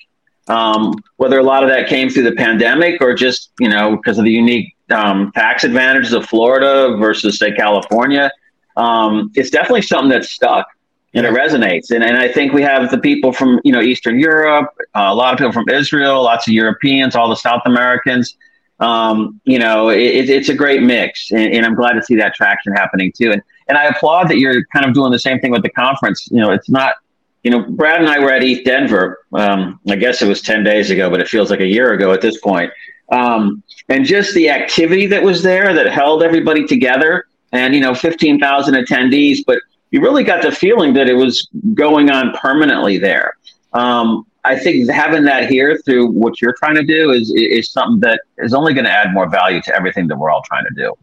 [0.48, 4.18] um, whether a lot of that came through the pandemic or just you know because
[4.18, 8.30] of the unique um, tax advantages of Florida versus say California,
[8.76, 10.66] um, it's definitely something that's stuck
[11.14, 11.90] and it resonates.
[11.90, 15.14] And, and I think we have the people from you know Eastern Europe, uh, a
[15.14, 18.36] lot of people from Israel, lots of Europeans, all the South Americans.
[18.80, 22.34] Um, you know, it, it's a great mix, and, and I'm glad to see that
[22.34, 23.32] traction happening too.
[23.32, 26.28] And and I applaud that you're kind of doing the same thing with the conference.
[26.30, 26.96] You know, it's not
[27.44, 29.18] you know, Brad and I were at ETH Denver.
[29.34, 32.12] Um, I guess it was 10 days ago, but it feels like a year ago
[32.12, 32.72] at this point.
[33.12, 37.94] Um, and just the activity that was there that held everybody together and, you know,
[37.94, 39.58] 15,000 attendees, but
[39.90, 43.34] you really got the feeling that it was going on permanently there.
[43.74, 48.00] Um, I think having that here through what you're trying to do is, is something
[48.00, 50.74] that is only going to add more value to everything that we're all trying to
[50.74, 50.94] do.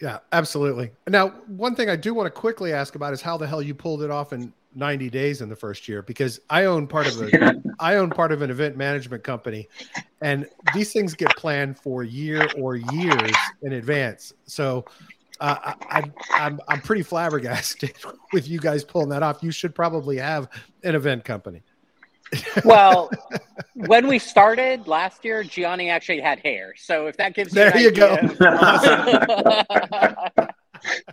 [0.00, 0.90] Yeah, absolutely.
[1.06, 3.74] Now, one thing I do want to quickly ask about is how the hell you
[3.74, 7.20] pulled it off in 90 days in the first year because I own part of
[7.20, 9.68] a I own part of an event management company
[10.20, 13.32] and these things get planned for a year or years
[13.62, 14.32] in advance.
[14.46, 14.84] So
[15.40, 17.94] uh, I, am I'm, I'm pretty flabbergasted
[18.32, 19.42] with you guys pulling that off.
[19.42, 20.48] You should probably have
[20.84, 21.62] an event company.
[22.64, 23.10] well,
[23.74, 26.74] when we started last year, Gianni actually had hair.
[26.76, 28.16] So if that gives you there you go.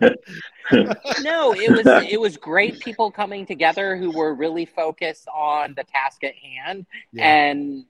[1.20, 5.84] no, it was it was great people coming together who were really focused on the
[5.84, 6.86] task at hand.
[7.12, 7.26] Yeah.
[7.26, 7.84] And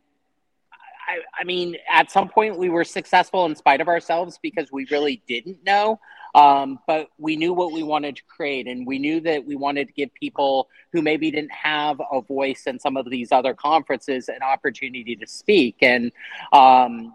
[1.10, 4.86] I, I mean, at some point we were successful in spite of ourselves because we
[4.90, 5.98] really didn't know.
[6.32, 9.88] Um, but we knew what we wanted to create, and we knew that we wanted
[9.88, 14.28] to give people who maybe didn't have a voice in some of these other conferences
[14.28, 15.78] an opportunity to speak.
[15.80, 16.12] And
[16.52, 17.14] um,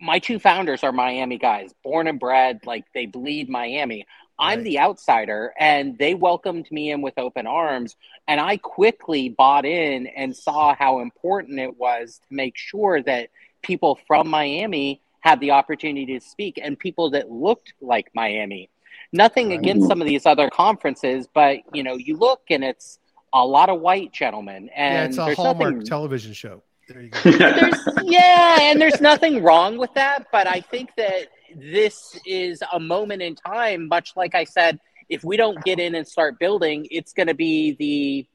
[0.00, 4.06] my two founders are Miami guys, born and bred, like they bleed Miami.
[4.38, 7.96] I'm the outsider, and they welcomed me in with open arms.
[8.26, 13.28] And I quickly bought in and saw how important it was to make sure that
[13.62, 18.70] people from Miami had the opportunity to speak and people that looked like Miami.
[19.12, 22.98] Nothing against some of these other conferences, but you know, you look and it's
[23.32, 25.86] a lot of white gentlemen, and yeah, it's a Hallmark nothing...
[25.86, 26.62] television show.
[26.90, 27.70] There you go.
[28.02, 33.22] yeah, and there's nothing wrong with that, but I think that this is a moment
[33.22, 37.12] in time, much like I said, if we don't get in and start building, it's
[37.12, 38.26] going to be the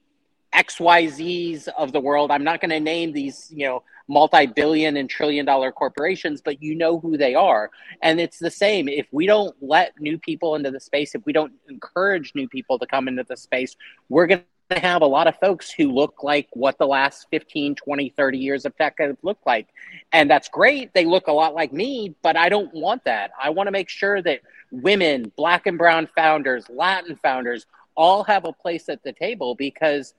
[0.58, 2.32] XYZs of the world.
[2.32, 6.64] I'm not going to name these, you know, multi billion and trillion dollar corporations, but
[6.64, 7.72] you know who they are.
[8.02, 8.88] And it's the same.
[8.88, 12.80] If we don't let new people into the space, if we don't encourage new people
[12.80, 13.76] to come into the space,
[14.08, 17.76] we're going to have a lot of folks who look like what the last 15,
[17.76, 19.68] 20, 30 years of tech have looked like.
[20.12, 20.94] And that's great.
[20.94, 23.32] They look a lot like me, but I don't want that.
[23.42, 28.46] I want to make sure that women, black and brown founders, Latin founders, all have
[28.46, 30.16] a place at the table because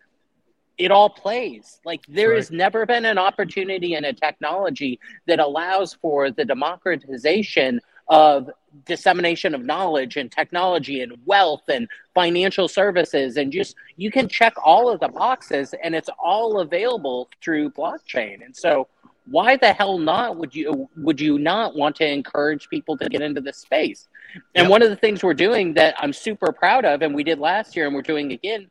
[0.79, 1.81] it all plays.
[1.85, 2.37] Like there right.
[2.37, 8.51] has never been an opportunity in a technology that allows for the democratization of
[8.85, 14.53] dissemination of knowledge and technology and wealth and financial services and just you can check
[14.63, 18.87] all of the boxes and it's all available through blockchain and so
[19.31, 23.23] why the hell not would you would you not want to encourage people to get
[23.23, 24.09] into this space
[24.55, 24.71] and yep.
[24.71, 27.75] one of the things we're doing that i'm super proud of and we did last
[27.75, 28.67] year and we're doing again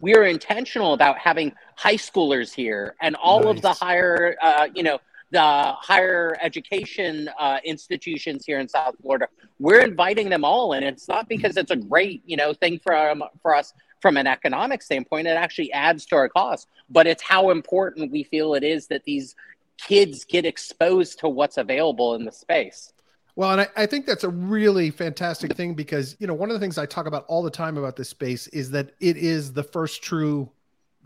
[0.00, 3.56] we are intentional about having high schoolers here and all nice.
[3.56, 4.98] of the higher uh, you know
[5.30, 9.28] the higher education uh, institutions here in South Florida.
[9.58, 12.96] We're inviting them all, and it's not because it's a great you know thing for
[12.96, 15.26] um, for us from an economic standpoint.
[15.26, 19.04] It actually adds to our cost, but it's how important we feel it is that
[19.04, 19.34] these
[19.78, 22.92] kids get exposed to what's available in the space.
[23.36, 26.54] Well, and I, I, think that's a really fantastic thing because, you know, one of
[26.54, 29.52] the things I talk about all the time about this space is that it is
[29.52, 30.50] the first true,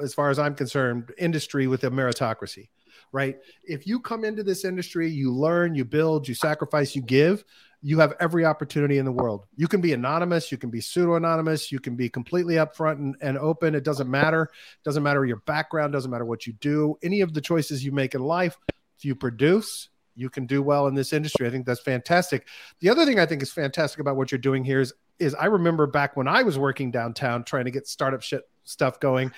[0.00, 2.68] as far as I'm concerned, industry with a meritocracy.
[3.12, 3.38] Right?
[3.64, 7.44] If you come into this industry, you learn, you build, you sacrifice, you give,
[7.82, 9.44] you have every opportunity in the world.
[9.56, 13.16] You can be anonymous, you can be pseudo anonymous, you can be completely upfront and,
[13.20, 13.74] and open.
[13.74, 14.44] It doesn't matter.
[14.44, 16.96] It doesn't matter your background, doesn't matter what you do.
[17.02, 18.56] Any of the choices you make in life,
[18.96, 21.46] if you produce, you can do well in this industry.
[21.46, 22.46] I think that's fantastic.
[22.80, 25.46] The other thing I think is fantastic about what you're doing here is is I
[25.46, 29.30] remember back when I was working downtown trying to get startup shit stuff going,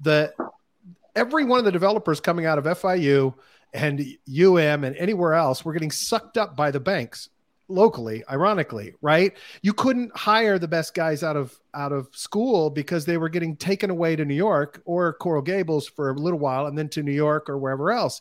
[0.00, 0.32] the
[1.14, 3.34] every one of the developers coming out of FIU
[3.72, 7.28] and UM and anywhere else were getting sucked up by the banks
[7.68, 9.36] locally ironically right?
[9.62, 13.56] You couldn't hire the best guys out of out of school because they were getting
[13.56, 17.02] taken away to new york or coral gables for a little while and then to
[17.02, 18.20] new york or wherever else.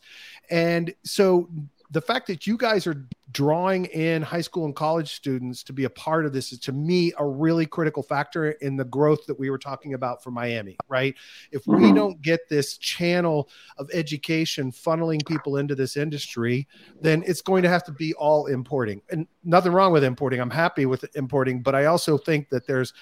[0.50, 1.50] And so
[1.92, 5.84] the fact that you guys are drawing in high school and college students to be
[5.84, 9.38] a part of this is to me a really critical factor in the growth that
[9.38, 11.16] we were talking about for Miami, right?
[11.52, 11.96] If we mm-hmm.
[11.96, 16.68] don't get this channel of education funneling people into this industry,
[17.02, 19.02] then it's going to have to be all importing.
[19.12, 20.40] And nothing wrong with importing.
[20.40, 22.94] I'm happy with importing, but I also think that there's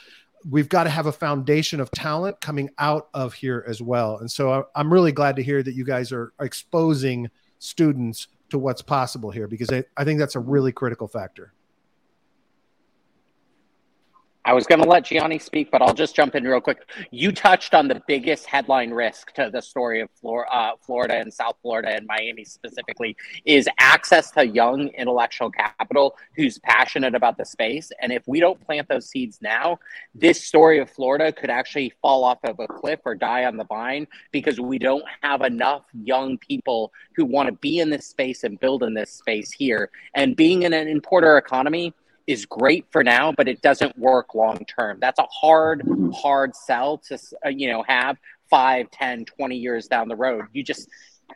[0.49, 4.19] we've got to have a foundation of talent coming out of here as well.
[4.19, 8.82] And so I'm really glad to hear that you guys are exposing students to what's
[8.82, 11.54] possible here because I, I think that's a really critical factor.
[14.50, 16.90] I was going to let Gianni speak, but I'll just jump in real quick.
[17.12, 20.10] You touched on the biggest headline risk to the story of
[20.52, 26.58] uh, Florida and South Florida and Miami specifically is access to young intellectual capital who's
[26.58, 27.92] passionate about the space.
[28.02, 29.78] And if we don't plant those seeds now,
[30.16, 33.66] this story of Florida could actually fall off of a cliff or die on the
[33.66, 38.44] vine because we don't have enough young people who want to be in this space
[38.44, 39.92] and build in this space here.
[40.16, 41.94] And being in an importer economy,
[42.30, 45.00] is great for now, but it doesn't work long term.
[45.02, 45.82] That's a hard,
[46.13, 48.18] hard sell to uh, you know have
[48.52, 50.46] five, 10, 20 years down the road.
[50.54, 50.89] You just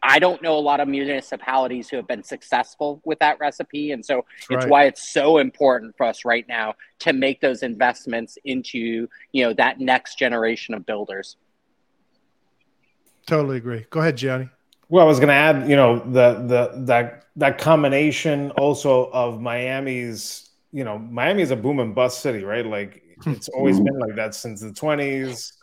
[0.03, 3.91] I don't know a lot of municipalities who have been successful with that recipe.
[3.91, 8.37] And so it's why it's so important for us right now to make those investments
[8.43, 11.37] into, you know, that next generation of builders.
[13.27, 13.85] Totally agree.
[13.89, 14.49] Go ahead, Gianni.
[14.89, 19.41] Well, I was going to add, you know, the the that that combination also of
[19.41, 22.65] Miami's you know, Miami is a boom and bust city, right?
[22.65, 25.53] Like it's always been like that since the 20s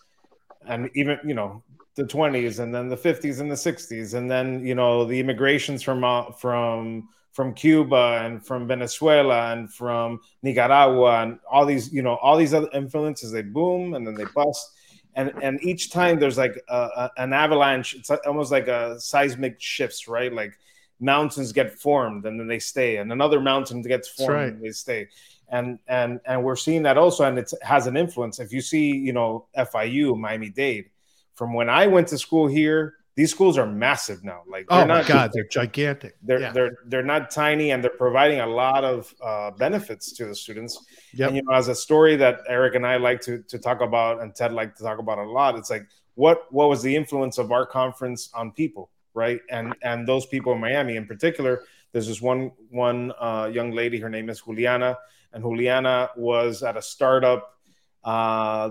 [0.66, 1.62] and even, you know,
[1.96, 5.82] the 20s and then the 50s and the 60s and then, you know, the immigrations
[5.82, 12.02] from uh, from from Cuba and from Venezuela and from Nicaragua and all these, you
[12.02, 14.76] know, all these other influences they boom and then they bust.
[15.16, 19.60] And and each time there's like a, a, an avalanche, it's almost like a seismic
[19.60, 20.32] shifts, right?
[20.32, 20.56] Like
[21.00, 24.52] mountains get formed and then they stay, and another mountain gets formed right.
[24.52, 25.08] and they stay.
[25.48, 28.38] And and and we're seeing that also, and it has an influence.
[28.38, 30.90] If you see, you know, FIU, Miami Dade,
[31.34, 34.42] from when I went to school here, these schools are massive now.
[34.48, 36.16] Like, oh my god, they're gigantic.
[36.22, 36.52] They're yeah.
[36.52, 40.82] they're they're not tiny, and they're providing a lot of uh, benefits to the students.
[41.14, 41.28] Yep.
[41.28, 44.22] And you know, as a story that Erik and I like to to talk about,
[44.22, 47.38] and Ted like to talk about a lot, it's like what what was the influence
[47.38, 48.90] of our conference on people?
[49.14, 49.40] Right?
[49.50, 53.98] And and those people in Miami, in particular, there's this one one uh, young lady.
[53.98, 54.98] Her name is Juliana,
[55.32, 57.54] and Juliana was at a startup
[58.04, 58.70] uh,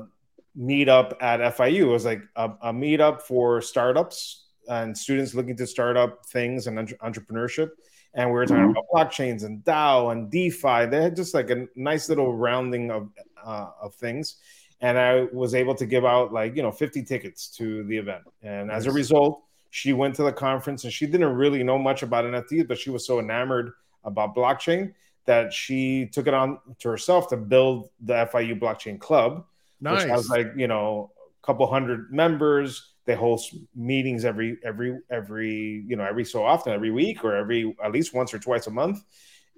[0.58, 1.82] meetup at FIU.
[1.82, 6.68] It was like a, a meetup for startups and students looking to start up things
[6.68, 7.72] and entre- entrepreneurship.
[8.14, 8.72] And we were talking mm-hmm.
[8.72, 10.88] about blockchains and DAO and DeFi.
[10.88, 13.10] They had just like a nice little rounding of
[13.44, 14.38] uh, of things.
[14.82, 18.24] And I was able to give out like you know 50 tickets to the event.
[18.42, 22.04] And as a result, she went to the conference and she didn't really know much
[22.04, 23.72] about NFTs, but she was so enamored
[24.04, 24.94] about blockchain
[25.26, 29.46] that she took it on to herself to build the FIU Blockchain Club,
[29.80, 30.04] nice.
[30.04, 32.94] which has like you know a couple hundred members.
[33.06, 37.76] They host meetings every every every you know every so often, every week or every
[37.84, 39.04] at least once or twice a month.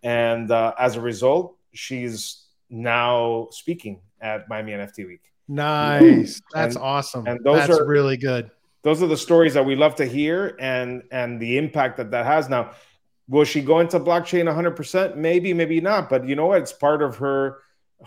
[0.04, 5.22] And uh, as a result, she's now speaking at Miami NFT Week.
[5.48, 7.28] Nice, that's and, awesome.
[7.28, 8.52] And those that's are really good
[8.84, 12.26] those are the stories that we love to hear and and the impact that that
[12.26, 12.50] has.
[12.50, 12.72] Now
[13.28, 16.62] will she go into blockchain 100% maybe maybe not but you know what?
[16.62, 17.60] It's part of her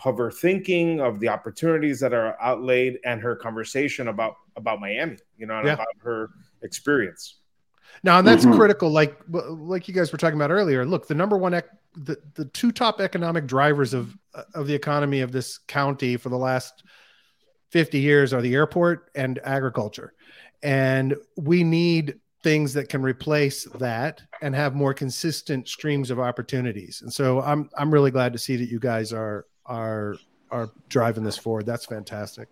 [0.03, 5.17] of her thinking of the opportunities that are outlaid and her conversation about about miami
[5.37, 5.73] you know yeah.
[5.73, 6.29] about her
[6.61, 7.37] experience.
[8.03, 8.57] Now and that's mm-hmm.
[8.57, 10.85] critical like like you guys were talking about earlier.
[10.85, 14.15] Look the number one ec- the, the two top economic drivers of
[14.53, 16.83] of the economy of this county for the last
[17.71, 20.13] 50 years are the airport and agriculture
[20.65, 27.01] and we need things that can replace that and have more consistent streams of opportunities.
[27.03, 30.15] And so I'm I'm really glad to see that you guys are are
[30.51, 31.67] are driving this forward.
[31.67, 32.49] That's fantastic.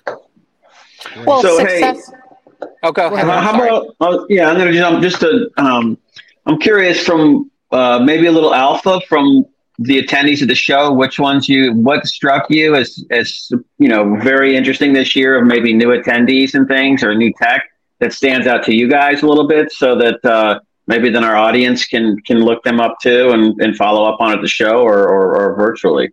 [1.25, 2.09] Well, so, success.
[2.09, 2.67] Hey.
[2.83, 3.25] Oh, go ahead.
[3.25, 3.95] How, how about?
[3.99, 5.49] Uh, yeah, I'm gonna jump just to.
[5.57, 5.97] Um,
[6.45, 9.45] I'm curious from uh, maybe a little alpha from
[9.79, 10.93] the attendees of the show.
[10.93, 11.73] Which ones you?
[11.73, 13.49] What struck you as as
[13.79, 17.63] you know very interesting this year of maybe new attendees and things or new tech
[18.03, 21.37] that stands out to you guys a little bit, so that uh, maybe then our
[21.37, 24.81] audience can can look them up too and, and follow up on it the show
[24.81, 26.11] or, or, or virtually.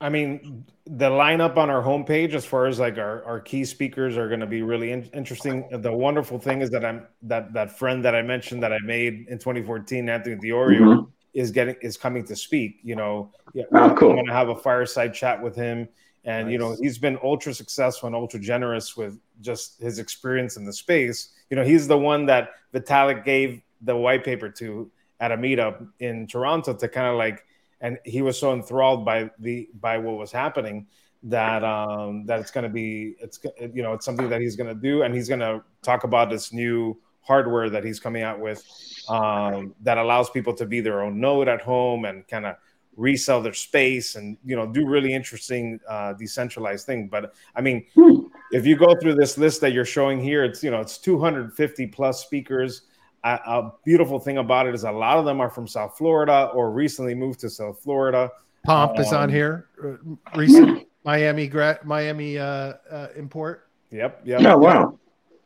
[0.00, 4.16] I mean, the lineup on our homepage, as far as like our, our key speakers,
[4.16, 5.68] are going to be really in- interesting.
[5.70, 9.26] The wonderful thing is that I'm that that friend that I mentioned that I made
[9.28, 11.10] in 2014, Anthony Di Iorio, mm-hmm.
[11.34, 12.80] is getting is coming to speak.
[12.82, 14.10] You know, yeah, oh, cool.
[14.10, 15.88] I'm going to have a fireside chat with him,
[16.28, 16.52] and nice.
[16.52, 20.72] you know, he's been ultra successful and ultra generous with just his experience in the
[20.72, 21.30] space.
[21.48, 25.88] You know, he's the one that Vitalik gave the white paper to at a meetup
[26.00, 27.44] in Toronto to kind of like
[27.80, 30.86] and he was so enthralled by the by what was happening
[31.22, 33.40] that um that it's going to be it's
[33.72, 36.30] you know it's something that he's going to do and he's going to talk about
[36.30, 38.62] this new hardware that he's coming out with
[39.08, 42.56] um that allows people to be their own node at home and kind of
[42.98, 47.86] resell their space and you know do really interesting uh decentralized thing but i mean
[47.94, 48.26] hmm.
[48.50, 51.86] if you go through this list that you're showing here it's you know it's 250
[51.86, 52.82] plus speakers
[53.24, 56.50] a, a, beautiful thing about it is a lot of them are from South Florida
[56.54, 58.30] or recently moved to South Florida.
[58.64, 59.68] Pomp um, is on um, here.
[59.82, 59.96] Uh,
[60.36, 63.68] recent Miami gra- Miami uh, uh, import.
[63.90, 64.22] Yep.
[64.24, 64.40] Yep.
[64.42, 64.98] Oh wow.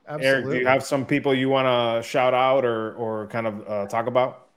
[0.09, 0.27] Absolutely.
[0.27, 3.69] Erik, do you have some people you want to shout out or or kind of
[3.69, 4.49] uh, talk about?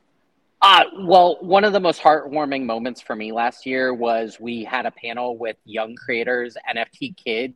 [0.67, 4.87] Uh, well, one of the most heartwarming moments for me last year was we had
[4.87, 7.53] a panel with young creators, NFT kids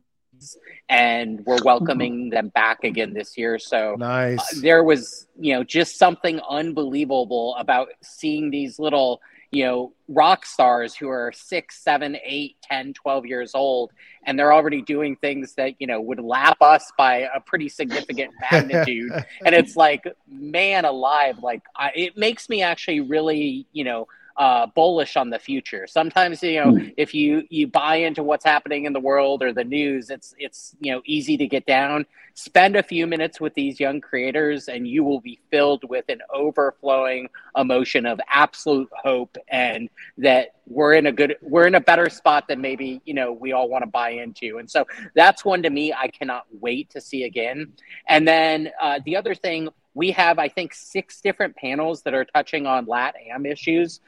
[0.88, 3.58] and we're welcoming them back again this year.
[3.58, 4.38] So nice.
[4.38, 9.20] Uh, there was, you know, just something unbelievable about seeing these little,
[9.50, 13.90] you know, rock stars who are six, seven, eight, 10, 12 years old,
[14.24, 18.32] and they're already doing things that, you know, would lap us by a pretty significant
[18.50, 19.10] magnitude.
[19.44, 24.06] and it's like, man alive, like I, it makes me actually really, you know,
[24.40, 25.86] uh, bullish on the future.
[25.86, 26.94] Sometimes you know mm.
[26.96, 30.74] if you you buy into what's happening in the world or the news, it's it's
[30.80, 32.06] you know easy to get down.
[32.32, 36.22] Spend a few minutes with these young creators, and you will be filled with an
[36.32, 42.08] overflowing emotion of absolute hope and that we're in a good we're in a better
[42.08, 44.56] spot than maybe you know we all want to buy into.
[44.56, 47.74] And so that's one to me I cannot wait to see again.
[48.08, 52.24] And then uh, the other thing we have I think six different panels that are
[52.24, 54.00] touching on Lat Am issues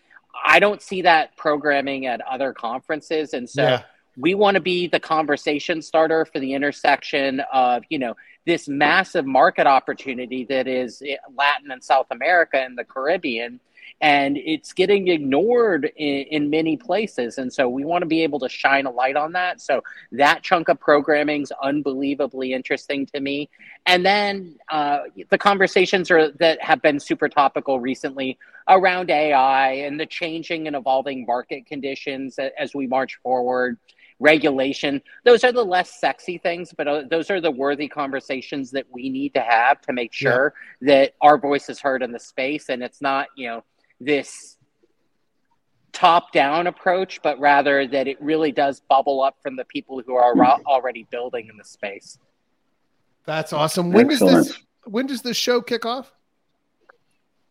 [0.44, 3.34] I don't see that programming at other conferences.
[3.34, 3.82] And so yeah.
[4.16, 8.14] we want to be the conversation starter for the intersection of, you know,
[8.46, 11.02] this massive market opportunity that is
[11.36, 13.60] Latin and South America and the Caribbean
[14.02, 17.38] and it's getting ignored in, in, many places.
[17.38, 19.60] And so we want to be able to shine a light on that.
[19.60, 19.80] So
[20.10, 23.48] that chunk of programming is unbelievably interesting to me.
[23.86, 28.38] And then uh, the conversations are that have been super topical recently
[28.68, 33.76] around ai and the changing and evolving market conditions as we march forward
[34.20, 35.02] regulation.
[35.24, 39.08] Those are the less sexy things but uh, those are the worthy conversations that we
[39.08, 40.94] need to have to make sure yeah.
[40.94, 43.64] that our voice is heard in the space and it's not you know
[44.04, 44.56] this
[45.92, 50.14] top down approach, but rather that it really does bubble up from the people who
[50.14, 50.34] are
[50.66, 52.18] already building in the space.
[53.24, 53.92] That's awesome.
[53.92, 54.36] When Excellent.
[54.36, 56.12] does this when does this show kick off?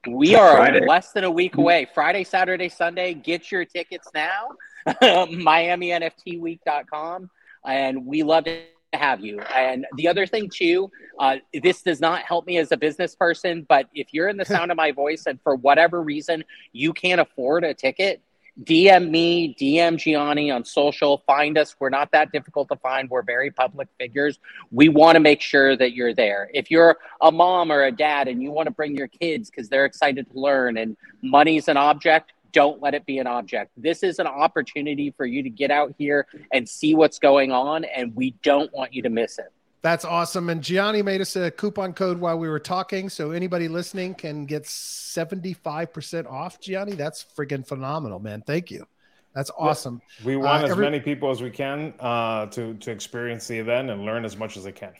[0.08, 0.86] We are Friday.
[0.86, 1.62] less than a week mm-hmm.
[1.62, 1.88] away.
[1.93, 3.14] Friday, Saturday, Sunday.
[3.14, 4.49] Get your tickets now.
[4.88, 7.30] MiamiNFTweek.com.
[7.66, 8.62] And we love to
[8.94, 9.39] have you.
[9.39, 13.66] And the other thing too, uh, this does not help me as a business person,
[13.68, 17.22] but if you're in the sound of my voice and for whatever reason you can't
[17.22, 18.22] afford a ticket,
[18.64, 21.24] DM me, DM Gianni on social.
[21.26, 21.76] Find us.
[21.80, 23.10] We're not that difficult to find.
[23.10, 24.39] We're very public figures.
[24.72, 26.50] We want to make sure that you're there.
[26.54, 29.70] If you're a mom or a dad and you want to bring your kids because
[29.70, 33.72] they're excited to learn and money's an object, don't let it be an object.
[33.78, 37.84] This is an opportunity for you to get out here and see what's going on,
[37.86, 39.52] and we don't want you to miss it.
[39.82, 40.49] That's awesome.
[40.49, 43.10] And Gianni made us a coupon code while we were talking.
[43.10, 46.93] So anybody listening can get 75% off, Gianni.
[46.93, 48.43] That's freaking phenomenal, man.
[48.45, 48.86] Thank you.
[49.34, 50.02] That's awesome.
[50.24, 53.58] We want uh, as every- many people as we can uh, to, to experience the
[53.58, 54.93] event and learn as much as they can.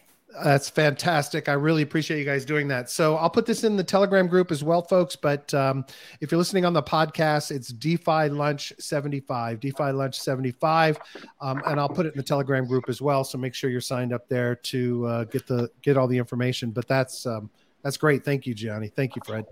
[0.44, 1.50] That's fantastic.
[1.50, 2.90] I really appreciate you guys doing that.
[2.90, 5.16] So I'll put this in the Telegram group as well, folks.
[5.16, 5.86] But um,
[6.22, 11.00] if you're listening on the podcast, it's DeFi Lunch 75, DeFi Lunch 75,
[11.42, 13.24] um, and I'll put it in the Telegram group as well.
[13.24, 16.72] So make sure you're signed up there to uh, get the get all the information.
[16.72, 17.50] But that's um,
[17.84, 18.24] that's great.
[18.24, 18.88] Thank you, Gianni.
[18.88, 19.46] Thank you, Fred.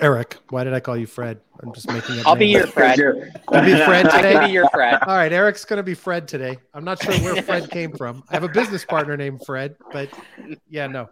[0.00, 1.40] Erik, why did I call you Fred?
[1.62, 2.26] I'm just making it.
[2.26, 2.98] I'll be your Fred.
[2.98, 3.14] You'll
[3.62, 4.32] be Fred today.
[4.32, 4.98] can be your Fred.
[5.02, 6.58] All right, Erik's going to be Fred today.
[6.74, 8.24] I'm not sure where Fred came from.
[8.30, 10.08] I have a business partner named Fred, but
[10.68, 11.08] yeah, no.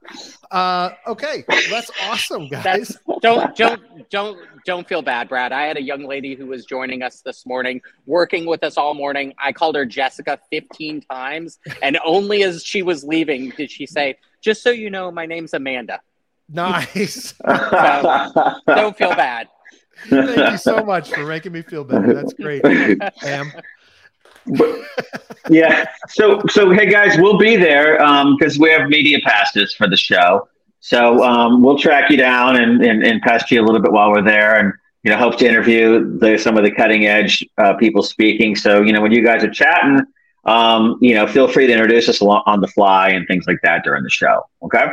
[0.50, 2.64] Uh, okay, that's awesome, guys.
[2.64, 5.52] That's don't don't don't don't feel bad, Brad.
[5.52, 8.94] I had a young lady who was joining us this morning, working with us all
[8.94, 9.34] morning.
[9.38, 14.16] I called her Jessica 15 times, and only as she was leaving did she say,
[14.40, 16.00] "Just so you know, my name's Amanda."
[16.50, 17.34] Nice.
[17.46, 19.48] So, don't feel bad.
[20.08, 22.14] Thank you so much for making me feel better.
[22.14, 22.64] That's great,
[23.22, 23.52] Am.
[25.50, 25.86] yeah.
[26.08, 27.98] So, so hey guys, we'll be there
[28.38, 30.48] because we have media passes for the show.
[30.80, 34.10] So um, we'll track you down and, and, and pest you a little bit while
[34.10, 34.72] we're there, and
[35.02, 38.56] you know, hope to interview the, some of the cutting edge uh, people speaking.
[38.56, 40.00] So you know, when you guys are chatting,
[40.46, 43.58] um, you know, feel free to introduce us along, on the fly and things like
[43.62, 44.42] that during the show.
[44.62, 44.86] Okay.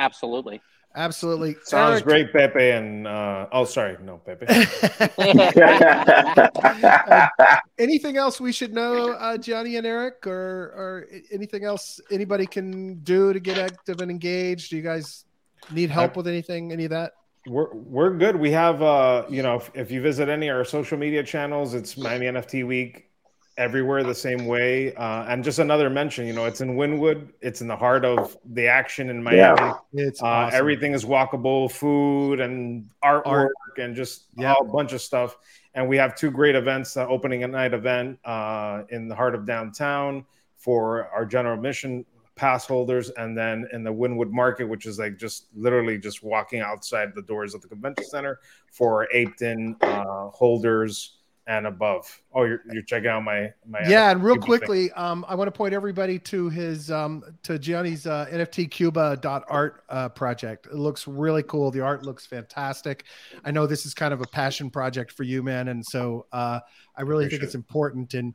[0.00, 0.60] Absolutely.
[0.96, 1.54] Absolutely.
[1.62, 2.70] Sounds Erik, great, Pepe.
[2.70, 4.46] And uh, oh, sorry, no, Pepe.
[7.78, 12.94] anything else we should know, uh, Gianni and Erik, or or anything else anybody can
[13.04, 14.70] do to get active and engaged?
[14.70, 15.26] Do you guys
[15.70, 16.72] need help with anything?
[16.72, 17.12] Any of that?
[17.46, 18.34] We're we're good.
[18.34, 21.74] We have uh, you know, if, if you visit any of our social media channels,
[21.74, 23.09] it's Miami NFT Week
[23.56, 24.94] everywhere the same way.
[24.94, 27.28] Uh, and just another mention, you know, it's in Wynwood.
[27.40, 29.38] It's in the heart of the action in Miami.
[29.38, 29.74] Yeah.
[29.92, 30.58] It's Uh, awesome.
[30.58, 33.52] Everything is walkable, food and artwork Art.
[33.78, 34.54] and just Yeah.
[34.60, 35.36] a bunch of stuff.
[35.74, 39.34] And we have two great events: uh, opening at night event uh, in the heart
[39.34, 40.24] of downtown
[40.56, 42.04] for our general admission
[42.36, 46.60] pass holders, and then in the Wynwood Market, which is like just literally just walking
[46.60, 48.40] outside the doors of the convention center
[48.72, 51.18] for Apton uh, holders
[51.50, 52.22] and above.
[52.32, 55.48] Oh, you're, you're checking out my my yeah, and real Cuba quickly, um, I want
[55.48, 60.66] to point everybody to his um, to Gianni's uh, NFTCuba.art uh, project.
[60.66, 61.72] It looks really cool.
[61.72, 63.04] The art looks fantastic.
[63.44, 66.60] I know this is kind of a passion project for you, man, and so uh,
[66.96, 68.14] I really think it's important.
[68.14, 68.32] And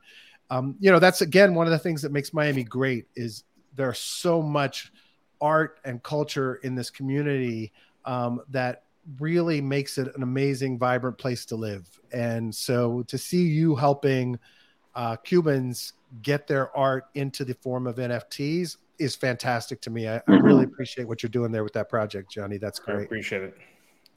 [0.49, 3.45] um, you know, that's again one of the things that makes Miami great is
[3.75, 4.91] there's so much
[5.39, 7.71] art and culture in this community
[8.03, 8.83] um, that
[9.19, 11.87] really makes it an amazing, vibrant place to live.
[12.11, 14.39] And so to see you helping
[14.95, 20.07] uh, Cubans get their art into the form of NFTs is fantastic to me.
[20.07, 22.57] I, I really appreciate what you're doing there with that project, Gianni.
[22.57, 23.05] That's I great.
[23.05, 23.57] appreciate it.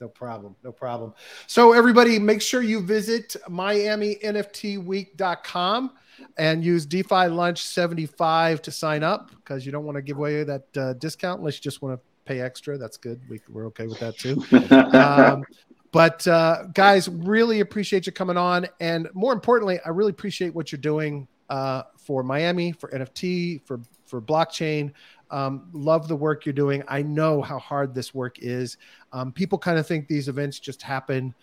[0.00, 0.54] No problem.
[0.62, 1.12] No problem.
[1.48, 5.90] So everybody make sure you visit miaminftweek.com
[6.36, 10.44] and use DeFi Lunch 75 to sign up because you don't want to give away
[10.44, 12.76] that uh, discount unless you just want to pay extra.
[12.76, 13.20] That's good.
[13.28, 14.44] We, we're okay with that too.
[14.98, 15.44] Um,
[15.90, 18.68] but uh, guys, really appreciate you coming on.
[18.78, 23.80] And more importantly, I really appreciate what you're doing uh, for Miami, for NFT, for
[24.06, 24.92] for blockchain.
[25.30, 26.82] Um, love the work you're doing.
[26.88, 28.76] I know how hard this work is.
[29.12, 31.34] Um, people kind of think these events just happen.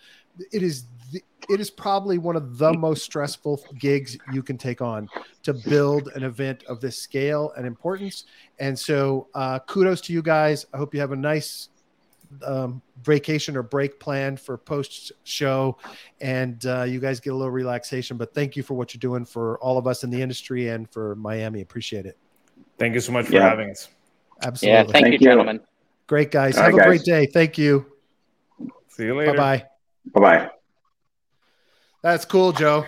[0.52, 4.82] It is the, it is probably one of the most stressful gigs you can take
[4.82, 5.08] on
[5.44, 8.24] to build an event of this scale and importance.
[8.58, 10.66] And so, uh, kudos to you guys.
[10.74, 11.68] I hope you have a nice
[12.44, 15.78] um, vacation or break planned for post show,
[16.20, 18.16] and uh, you guys get a little relaxation.
[18.16, 20.90] But thank you for what you're doing for all of us in the industry and
[20.90, 21.60] for Miami.
[21.60, 22.18] Appreciate it.
[22.78, 23.48] Thank you so much for Yeah.
[23.48, 23.88] having us.
[24.42, 24.76] Absolutely.
[24.76, 25.18] Yeah, thank, Thank you, you.
[25.18, 25.60] gentlemen.
[26.06, 26.56] Great guys.
[26.56, 27.26] All Have right, a great day.
[27.26, 27.86] Thank you.
[28.88, 29.32] See you later.
[29.32, 29.66] Bye bye.
[30.14, 30.50] Bye bye.
[32.02, 32.86] That's cool, Joe.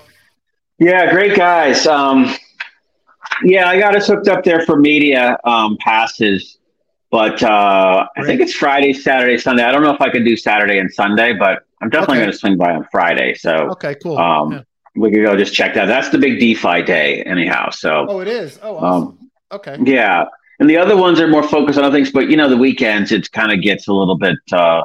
[0.78, 1.86] Yeah, great guys.
[1.86, 2.32] Um,
[3.42, 6.58] yeah, I got us hooked up there for media um, passes,
[7.10, 9.64] but uh, I think it's Friday, Saturday, Sunday.
[9.64, 12.24] I don't know if I can do Saturday and Sunday, but I'm definitely Okay.
[12.26, 13.34] going to swing by on Friday.
[13.34, 14.16] So Okay, cool.
[14.18, 14.62] um, Yeah.
[14.94, 15.86] we could go just check that.
[15.86, 17.70] That's the big DeFi day, anyhow.
[17.70, 18.58] So Oh, it is.
[18.62, 19.76] Oh, um, okay.
[19.84, 20.24] yeah,
[20.60, 23.10] and the other ones are more focused on other things, but you know, the weekends
[23.10, 24.82] it kind of gets a little bit uh,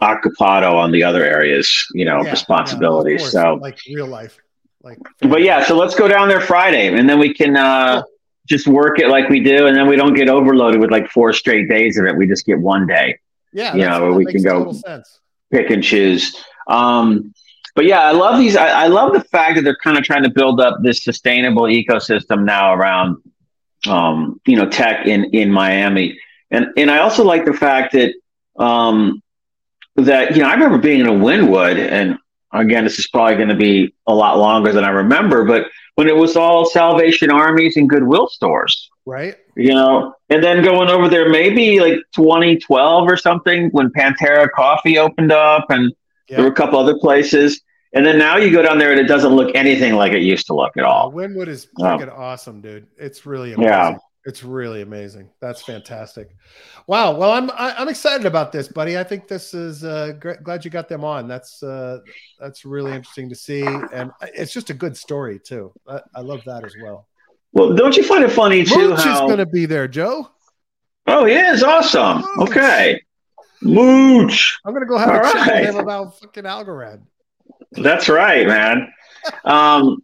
[0.00, 3.20] occupado on the other areas, you know, Yeah, yeah, responsibilities.
[3.20, 3.32] course.
[3.32, 4.38] so like real life.
[4.82, 8.10] Like, but yeah, so let's go down there Friday, and then we can uh, Cool.
[8.48, 11.32] just work it like we do, and then we don't get overloaded with like four
[11.32, 12.16] straight days of it.
[12.16, 13.18] We just get one day,
[13.52, 14.72] yeah, you know, that we can go-
[15.50, 16.36] pick and choose.
[16.68, 17.34] Um,
[17.74, 18.56] but yeah, I love these.
[18.56, 21.62] I, I love the fact that they're kind of trying to build up this sustainable
[21.64, 23.16] ecosystem now around,
[23.88, 26.18] um, you know, tech in in Miami,
[26.52, 28.14] and and I also like the fact that
[28.58, 29.22] um,
[30.06, 32.18] that you know I remember being in a Wynwood, and
[32.52, 36.08] again, this is probably going to be a lot longer than I remember, but when
[36.08, 39.34] it was all Salvation Armies and Goodwill stores, Right?
[39.56, 44.98] you know, and then going over there maybe like 2012 or something when Pantera Coffee
[44.98, 45.92] opened up, and
[46.28, 47.60] there were a couple other places.
[47.94, 50.46] And then now you go down there and it doesn't look anything like it used
[50.48, 51.10] to look at all.
[51.10, 51.96] Wynwood is Yeah.
[51.96, 52.86] freaking awesome, dude.
[52.98, 53.72] It's really amazing.
[53.72, 53.96] Yeah.
[54.28, 55.30] It's really amazing.
[55.40, 56.36] That's fantastic.
[56.86, 57.16] Wow.
[57.16, 58.98] Well, I'm I, am i am excited about this, buddy.
[58.98, 60.42] I think this is uh, great.
[60.42, 61.26] glad you got them on.
[61.26, 62.00] That's uh,
[62.38, 65.72] that's really interesting to see, and it's just a good story too.
[65.88, 67.08] I, I love that as well.
[67.54, 68.90] Well, don't you find it funny too?
[68.90, 69.14] Mooch how...
[69.14, 70.28] is going to be there, Joe.
[71.06, 72.22] Oh, he is awesome.
[72.36, 72.50] Mooch.
[72.50, 73.00] Okay,
[73.62, 74.58] Mooch.
[74.62, 75.32] I'm going to go have All a right.
[75.32, 77.00] chat with him about fucking Algorand.
[77.72, 78.92] That's right, man.
[79.46, 80.02] Um,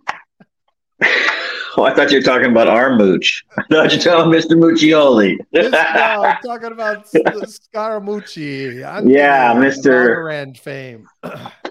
[1.79, 3.45] Oh, I thought you were talking about our mooch.
[3.59, 4.57] I thought you were talking Mr.
[4.57, 5.37] Muccioli.
[5.53, 5.63] no,
[6.23, 8.79] I'm talking about Scaramucci.
[8.79, 10.33] yeah, Mr.
[10.33, 11.09] End fame.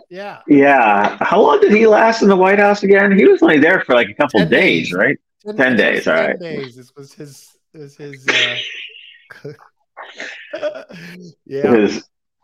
[0.09, 0.41] yeah.
[0.47, 1.17] Yeah.
[1.21, 3.17] How long did he last in the White House again?
[3.17, 5.17] He was only there for like a couple days, days, right?
[5.45, 6.05] Ten, 10 days.
[6.07, 6.37] All right.
[6.37, 6.75] days.
[6.75, 7.53] This was his.
[7.73, 8.27] This his.
[8.27, 8.57] Uh...
[11.45, 11.75] yeah.
[11.75, 12.03] His,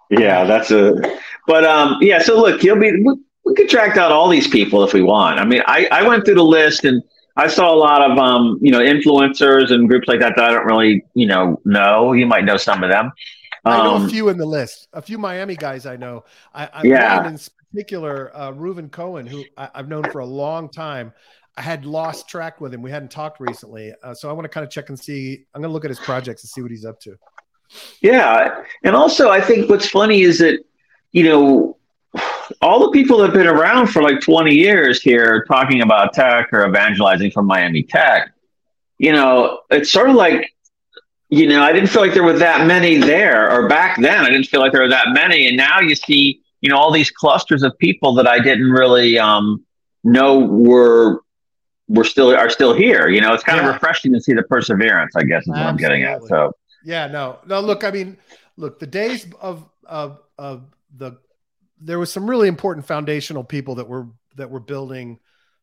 [0.09, 0.95] yeah, that's a.
[1.45, 2.21] But um, yeah.
[2.21, 3.03] So look, he'll be.
[3.03, 5.39] We, we could track down all these people if we want.
[5.39, 7.03] I mean, I I went through the list and
[7.39, 10.51] I saw a lot of um, you know, influencers and groups like that that I
[10.51, 12.11] don't really, you know, know.
[12.11, 13.05] You might know some of them.
[13.65, 14.89] Um, I know a um, few in the list.
[14.91, 16.25] A few Miami guys I know.
[16.53, 17.27] I, I yeah.
[17.27, 17.39] in
[17.71, 21.13] particular, uh, Reuven Cohen, who I, have known for a long time.
[21.55, 22.81] I had lost track with him.
[22.81, 25.45] We hadn't talked recently, uh, so I want to kind of check and see.
[25.53, 27.15] I'm going to look at his projects and see what he's up to.
[28.01, 30.59] Yeah, and also I think what's funny is that
[31.13, 31.77] you know
[32.61, 36.49] all the people that have been around for like 20 years here talking about tech
[36.51, 38.31] or evangelizing from Miami Tech,
[38.97, 40.53] you know, it's sort of like,
[41.29, 44.29] you know, I didn't feel like there were that many there, or back then, I
[44.29, 45.47] didn't feel like there were that many.
[45.47, 49.17] And now you see, you know, all these clusters of people that I didn't really
[49.19, 49.63] um,
[50.03, 51.21] know were
[51.87, 53.09] were still are still here.
[53.09, 53.67] You know, it's kind yeah.
[53.67, 55.15] of refreshing to see the perseverance.
[55.15, 55.63] I guess is Absolutely.
[55.63, 56.23] what I'm getting at.
[56.23, 56.51] So
[56.83, 57.59] yeah, no, no.
[57.59, 58.17] Look, I mean,
[58.57, 60.63] look, the days of of of
[60.97, 61.17] the
[61.79, 65.19] there was some really important foundational people that were that were building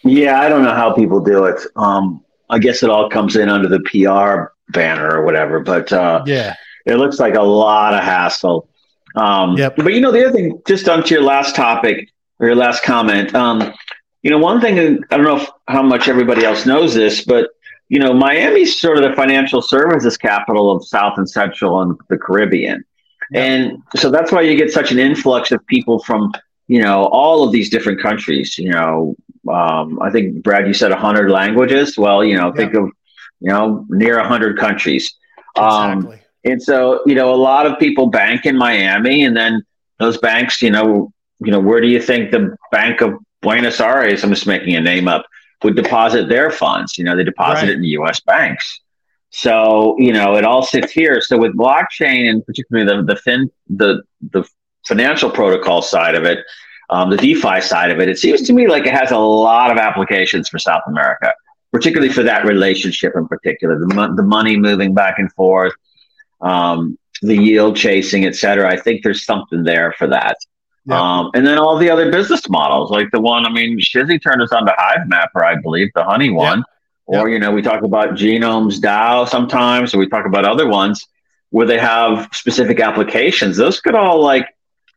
[0.02, 1.60] Yeah i don't know how people do it.
[1.76, 6.22] Um i guess it all comes in under the pr banner or whatever but uh
[6.26, 6.54] yeah
[6.84, 8.68] it looks like a lot of hassle.
[9.14, 9.76] Um, yep.
[9.76, 13.34] But you know, the other thing, just onto your last topic or your last comment,
[13.34, 13.72] um,
[14.22, 14.78] you know, one thing
[15.10, 17.50] I don't know if, how much everybody else knows this, but
[17.88, 22.16] you know, Miami's sort of the financial services capital of South and Central and the
[22.16, 22.84] Caribbean,
[23.30, 23.44] yep.
[23.44, 26.32] and so that's why you get such an influx of people from
[26.66, 28.56] you know all of these different countries.
[28.56, 29.16] You know,
[29.52, 31.98] um, I think Brad, you said hundred languages.
[31.98, 32.56] Well, you know, yep.
[32.56, 32.84] think of
[33.40, 35.14] you know near hundred countries.
[35.56, 36.23] Um, exactly.
[36.44, 39.62] And so, you know, a lot of people bank in Miami, and then
[39.98, 44.22] those banks, you know, you know, where do you think the Bank of Buenos Aires,
[44.22, 45.24] I'm just making a name up,
[45.62, 46.98] would deposit their funds?
[46.98, 47.68] You know, they deposit right.
[47.70, 48.20] it in the U.S.
[48.20, 48.80] banks.
[49.30, 51.20] So, you know, it all sits here.
[51.20, 54.44] So with blockchain and particularly the the fin the the
[54.86, 56.44] financial protocol side of it,
[56.90, 59.72] um, the DeFi side of it, it seems to me like it has a lot
[59.72, 61.32] of applications for South America,
[61.72, 65.72] particularly for that relationship in particular, the, the money moving back and forth,
[66.44, 68.70] um, the yield chasing, et cetera.
[68.70, 70.36] I think there's something there for that.
[70.86, 71.00] Yeah.
[71.00, 74.42] Um, and then all the other business models, like the one, I mean, Shizzy turned
[74.42, 76.58] us on to Hivemapper, I believe, the honey one.
[76.58, 76.64] Yeah.
[77.06, 77.34] Or, yeah.
[77.34, 81.06] you know, we talk about Genomes DAO sometimes, or we talk about other ones
[81.50, 83.56] where they have specific applications.
[83.56, 84.46] Those could all like,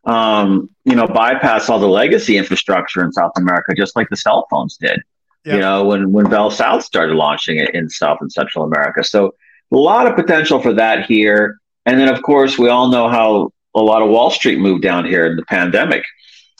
[0.04, 4.46] um, you know, bypass all the legacy infrastructure in South America, just like the cell
[4.50, 5.00] phones did.
[5.44, 9.02] You know, when when Bell South started launching it in South and Central America.
[9.02, 9.34] So
[9.72, 11.58] a lot of potential for that here.
[11.86, 15.04] And then, of course, we all know how a lot of Wall Street moved down
[15.04, 16.04] here in the pandemic.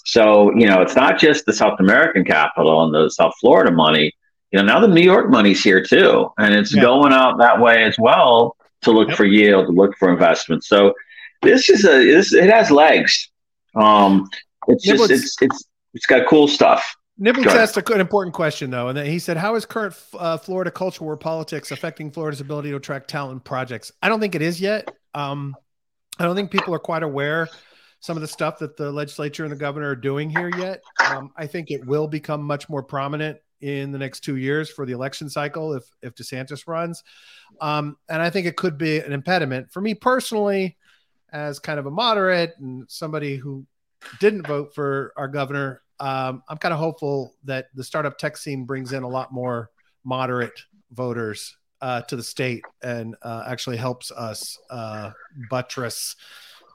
[0.05, 4.13] So, you know, it's not just the South American capital and the South Florida money.
[4.53, 6.31] You know, now the New York money's here too.
[6.39, 6.81] And it's yeah.
[6.81, 9.17] going out that way as well to look yep.
[9.17, 10.65] for yield, to look for investment.
[10.65, 10.95] So
[11.43, 13.31] this is a this it has legs.
[13.75, 14.31] Um
[14.69, 16.97] it's just it's it's it's got cool stuff.
[17.21, 20.71] Nibbles asked an important question though, and then he said, "How is current uh, Florida
[20.71, 24.61] culture war politics affecting Florida's ability to attract talent projects?" I don't think it is
[24.61, 24.89] yet.
[25.15, 25.57] Um,
[26.19, 27.49] I don't think people are quite aware
[28.01, 30.81] some of the stuff that the legislature and the governor are doing here yet.
[31.11, 34.87] Um, I think it will become much more prominent in the next two years for
[34.87, 37.03] the election cycle if if DeSantis runs,
[37.61, 40.77] um, and I think it could be an impediment for me personally,
[41.33, 43.67] as kind of a moderate and somebody who
[44.21, 48.65] didn't vote for our governor um, I'm kind of hopeful that the startup tech scene
[48.65, 49.71] brings in a lot more
[50.05, 50.61] moderate
[50.93, 55.11] voters uh, to the state and uh, actually helps us uh,
[55.51, 56.17] buttress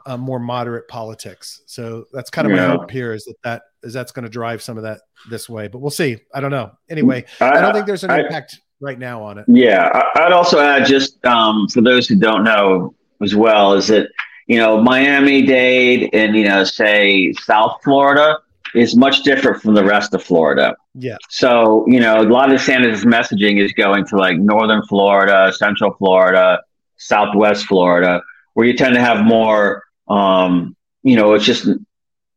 [0.06, 1.62] uh, more moderate politics.
[1.66, 2.68] So that's kind of yeah.
[2.68, 5.50] my hope here is that that is that's going to drive some of that this
[5.50, 5.68] way.
[5.68, 6.18] But we'll see.
[6.34, 6.72] I don't know.
[6.90, 9.46] Anyway, I, I don't think there's an I, impact right now on it.
[9.48, 14.10] Yeah, I'd also add just um, for those who don't know as well is that
[14.48, 18.40] you know Miami Dade and you know say South Florida
[18.76, 20.76] is much different from the rest of Florida.
[20.96, 21.18] Yeah.
[21.30, 25.94] So, you know, a lot of Sanders' messaging is going to like northern Florida, central
[25.94, 26.62] Florida,
[26.98, 28.22] southwest Florida,
[28.54, 31.68] where you tend to have more um, you know, it's just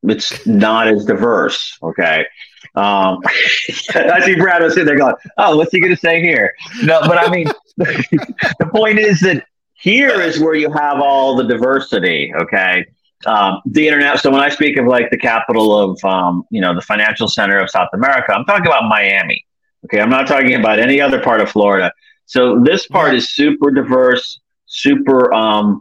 [0.03, 1.79] it's not as diverse.
[1.83, 2.27] Okay.
[2.75, 3.21] Um,
[3.95, 7.01] I see Brad was sitting there going, "Oh, what's he going to say here?" No,
[7.03, 12.33] but I mean, the point is that here is where you have all the diversity.
[12.35, 12.87] Okay,
[13.25, 14.21] um, the internet.
[14.21, 17.59] So when I speak of like the capital of, um, you know, the financial center
[17.59, 19.45] of South America, I'm talking about Miami.
[19.85, 21.93] Okay, I'm not talking about any other part of Florida.
[22.27, 25.81] So this part is super diverse, super, um,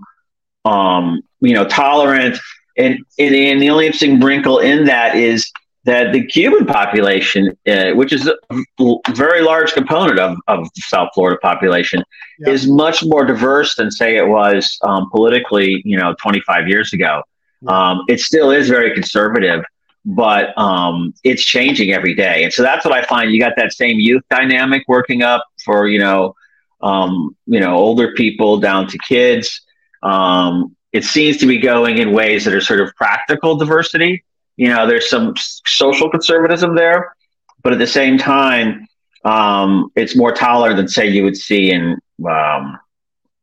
[0.63, 2.37] um, you know, tolerant,
[2.77, 5.51] and, and, and the only interesting wrinkle in that is
[5.85, 11.09] that the Cuban population, uh, which is a very large component of, of the South
[11.13, 12.03] Florida population,
[12.39, 12.49] yeah.
[12.49, 17.21] is much more diverse than say it was um, politically, you know, 25 years ago.
[17.61, 17.89] Yeah.
[17.91, 19.63] Um, it still is very conservative,
[20.05, 23.31] but um, it's changing every day, and so that's what I find.
[23.31, 26.35] You got that same youth dynamic working up for you know,
[26.81, 29.61] um, you know, older people down to kids.
[30.01, 34.23] Um, it seems to be going in ways that are sort of practical diversity
[34.57, 35.33] you know, there's some
[35.65, 37.15] social conservatism there,
[37.63, 38.87] but at the same time,
[39.25, 41.97] um, it's more tolerant than say you would see in
[42.29, 42.77] um,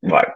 [0.01, 0.35] what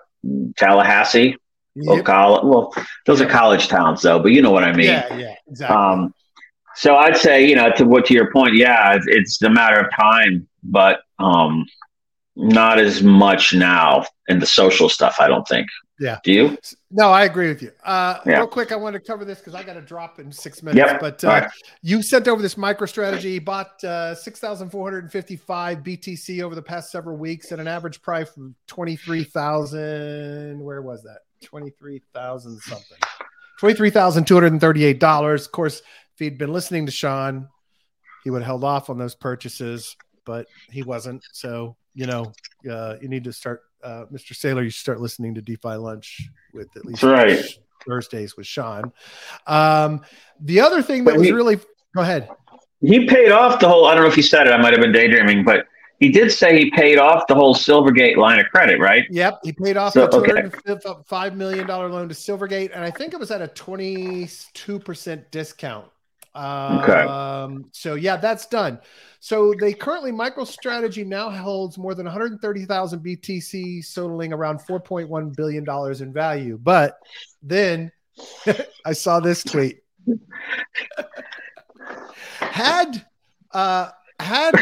[0.56, 1.36] Tallahassee.
[1.76, 2.04] Yep.
[2.06, 2.74] College, well,
[3.04, 4.18] those are college towns, though.
[4.18, 4.86] But you know what I mean.
[4.86, 5.76] Yeah, yeah, exactly.
[5.76, 6.14] Um,
[6.74, 9.80] so I'd say, you know, to what to your point, yeah, it's, it's a matter
[9.80, 11.66] of time, but um,
[12.34, 15.16] not as much now in the social stuff.
[15.20, 15.68] I don't think.
[15.98, 16.18] Yeah.
[16.24, 16.58] Do you?
[16.90, 17.72] No, I agree with you.
[17.84, 18.38] Uh, yeah.
[18.38, 20.92] Real quick, I want to cover this because I got to drop in six minutes.
[20.92, 21.00] Yep.
[21.00, 21.50] But uh, right.
[21.82, 27.60] you sent over this MicroStrategy, bought uh, 6,455 BTC over the past several weeks at
[27.60, 30.60] an average price of 23,000.
[30.60, 31.20] Where was that?
[31.44, 32.98] 23,000 something.
[33.60, 35.44] $23,238.
[35.46, 37.48] Of course, if he'd been listening to Sean,
[38.24, 41.22] he would have held off on those purchases, but he wasn't.
[41.32, 42.32] So, you know,
[42.70, 44.32] uh, you need to start uh, Mr.
[44.32, 47.40] Saylor, you should start listening to DeFi Lunch with at least right.
[47.86, 48.92] Thursdays with Sean.
[49.46, 50.00] Um,
[50.40, 51.60] the other thing that but was he, really
[51.94, 52.28] go ahead.
[52.80, 53.86] He paid off the whole.
[53.86, 54.50] I don't know if he said it.
[54.50, 55.66] I might have been daydreaming, but
[56.00, 59.06] he did say he paid off the whole Silvergate line of credit, right?
[59.08, 62.82] Yep, he paid off so, the two hundred five million dollar loan to Silvergate, and
[62.82, 65.86] I think it was at a twenty two percent discount.
[66.36, 67.02] Okay.
[67.02, 68.78] Um, so yeah, that's done.
[69.20, 76.00] So they currently MicroStrategy now holds more than 130,000 BTC, totaling around 4.1 billion dollars
[76.00, 76.58] in value.
[76.62, 76.98] But
[77.42, 77.90] then
[78.84, 79.80] I saw this tweet.
[82.38, 83.04] had
[83.52, 84.54] uh, had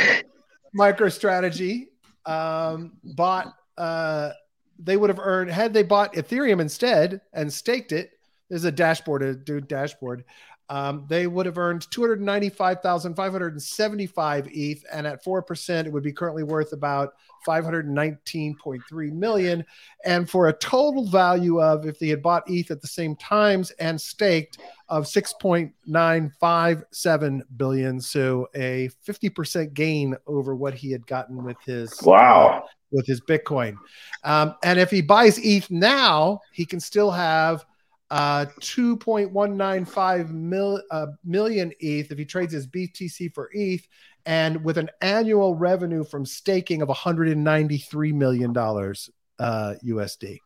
[0.78, 1.88] MicroStrategy
[2.26, 4.30] um, bought, uh,
[4.78, 8.10] they would have earned had they bought Ethereum instead and staked it.
[8.48, 10.24] There's a dashboard, a dude dashboard
[10.68, 16.72] um, they would have earned 295,575 ETH, and at 4%, it would be currently worth
[16.72, 17.14] about
[17.46, 19.64] 519.3 million.
[20.04, 23.70] And for a total value of, if they had bought ETH at the same times
[23.72, 24.56] and staked,
[24.88, 28.00] of 6.957 billion.
[28.00, 32.64] So a 50% gain over what he had gotten with his wow.
[32.64, 33.76] Uh, with his Bitcoin.
[34.22, 37.66] Um, and if he buys ETH now, he can still have
[38.10, 43.86] uh, 2.195 mil, uh, million ETH if he trades his BTC for ETH,
[44.26, 50.38] and with an annual revenue from staking of 193 million dollars uh, USD.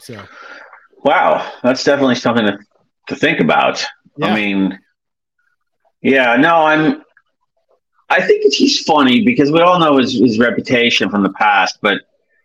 [0.00, 0.22] So,
[1.04, 2.58] wow, that's definitely something to,
[3.08, 3.84] to think about.
[4.16, 4.26] Yeah.
[4.26, 4.78] I mean,
[6.02, 7.02] yeah, no, I'm.
[8.10, 12.02] I think he's funny because we all know his, his reputation from the past, but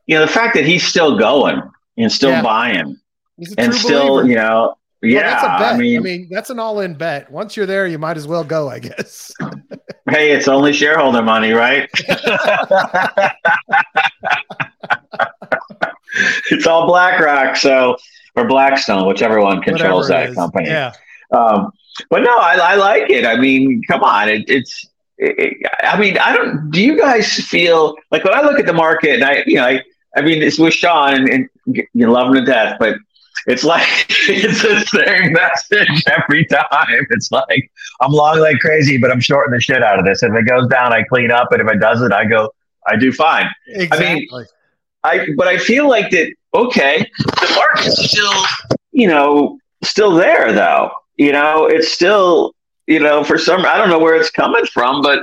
[0.07, 1.61] you know the fact that he's still going
[1.97, 2.41] and still yeah.
[2.41, 2.99] buying
[3.57, 4.29] and still, believer.
[4.29, 5.73] you know, yeah, well, that's a bet.
[5.73, 7.29] I mean, I mean, that's an all-in bet.
[7.29, 9.33] Once you're there, you might as well go, I guess.
[10.09, 11.89] hey, it's only shareholder money, right?
[16.51, 17.97] it's all BlackRock, so
[18.35, 20.69] or Blackstone, whichever one controls Whatever that company.
[20.69, 20.93] Yeah.
[21.31, 21.71] Um,
[22.09, 23.25] but no, I, I, like it.
[23.25, 24.87] I mean, come on, it, it's.
[25.17, 26.71] It, I mean, I don't.
[26.71, 29.65] Do you guys feel like when I look at the market, and I, you know,
[29.65, 29.81] I,
[30.15, 31.49] I mean, it's with Sean, and, and
[31.93, 32.95] you love him to death, but
[33.47, 37.07] it's like it's the same message every time.
[37.11, 37.71] It's like
[38.01, 40.23] I'm long like crazy, but I'm shorting the shit out of this.
[40.23, 42.51] If it goes down, I clean up, and if it doesn't, I go,
[42.87, 43.47] I do fine.
[43.67, 44.07] Exactly.
[44.07, 44.27] I mean,
[45.03, 46.33] I but I feel like that.
[46.55, 50.91] Okay, the market's still, you know, still there though.
[51.17, 52.53] You know, it's still,
[52.87, 55.19] you know, for some, I don't know where it's coming from, but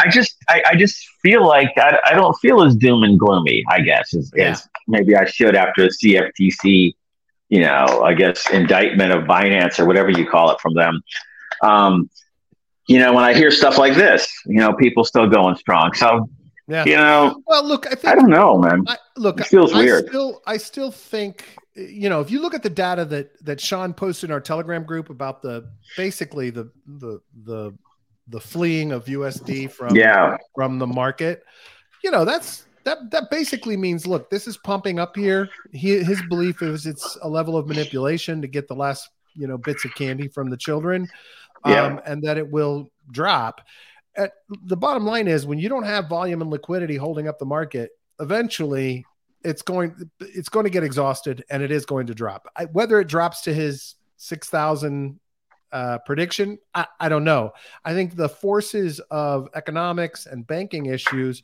[0.00, 3.64] I just, I, I just feel like I, I don't feel as doom and gloomy.
[3.68, 4.50] I guess as, yeah.
[4.50, 6.94] as maybe I should after the CFTC
[7.48, 11.02] you know, I guess indictment of Binance or whatever you call it from them.
[11.62, 12.10] Um,
[12.86, 15.92] you know, when I hear stuff like this, you know, people still going strong.
[15.94, 16.28] So,
[16.66, 16.84] yeah.
[16.84, 18.84] you know, well, look, I think I don't know, man.
[18.86, 20.04] I, look, it feels I, weird.
[20.04, 21.44] I still, I still think,
[21.74, 24.84] you know, if you look at the data that that Sean posted in our Telegram
[24.84, 27.76] group about the basically the the the
[28.28, 31.44] the fleeing of USD from yeah from the market,
[32.02, 35.48] you know, that's that that basically means look this is pumping up here.
[35.72, 39.58] He, his belief is it's a level of manipulation to get the last you know
[39.58, 41.08] bits of candy from the children
[41.66, 41.84] yeah.
[41.84, 43.60] um, and that it will drop.
[44.16, 44.32] At,
[44.64, 47.90] the bottom line is when you don't have volume and liquidity holding up the market
[48.20, 49.04] eventually
[49.44, 52.48] it's going it's going to get exhausted and it is going to drop.
[52.56, 55.20] I, whether it drops to his 6000
[55.70, 57.52] uh, prediction I, I don't know.
[57.84, 61.42] I think the forces of economics and banking issues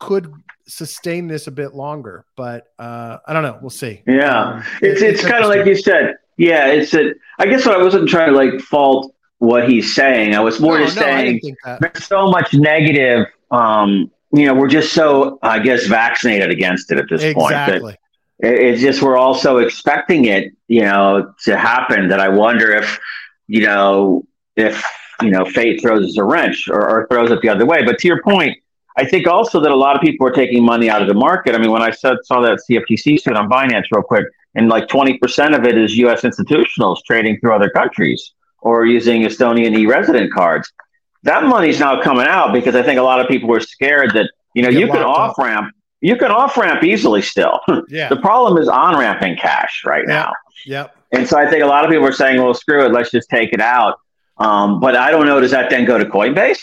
[0.00, 0.32] could
[0.66, 3.58] sustain this a bit longer, but uh, I don't know.
[3.60, 4.02] We'll see.
[4.06, 6.16] Yeah, um, it's it's, it's kind of like you said.
[6.36, 7.14] Yeah, it's a.
[7.38, 10.34] I guess what I wasn't trying to like fault what he's saying.
[10.34, 11.40] I was more no, just no, saying
[11.80, 13.26] there's so much negative.
[13.50, 17.80] Um, you know, we're just so I guess vaccinated against it at this exactly.
[17.80, 17.96] point.
[17.96, 17.98] That
[18.40, 22.08] it's just we're also expecting it, you know, to happen.
[22.08, 22.98] That I wonder if,
[23.46, 24.26] you know,
[24.56, 24.82] if
[25.22, 27.84] you know, fate throws us a wrench or, or throws it the other way.
[27.84, 28.58] But to your point
[28.96, 31.54] I think also that a lot of people are taking money out of the market.
[31.54, 34.86] I mean, when I saw, saw that CFTC stood on Binance real quick, and like
[34.86, 40.32] 20% of it is US institutionals trading through other countries or using Estonian e resident
[40.32, 40.72] cards.
[41.24, 44.30] That money's now coming out because I think a lot of people were scared that,
[44.54, 47.60] you know, you can off ramp, you can off ramp easily still.
[47.88, 48.08] Yeah.
[48.08, 50.32] the problem is on ramping cash right now.
[50.66, 50.96] Yep.
[51.12, 53.28] And so I think a lot of people are saying, well, screw it, let's just
[53.28, 53.98] take it out.
[54.38, 56.60] Um, but I don't know, does that then go to Coinbase?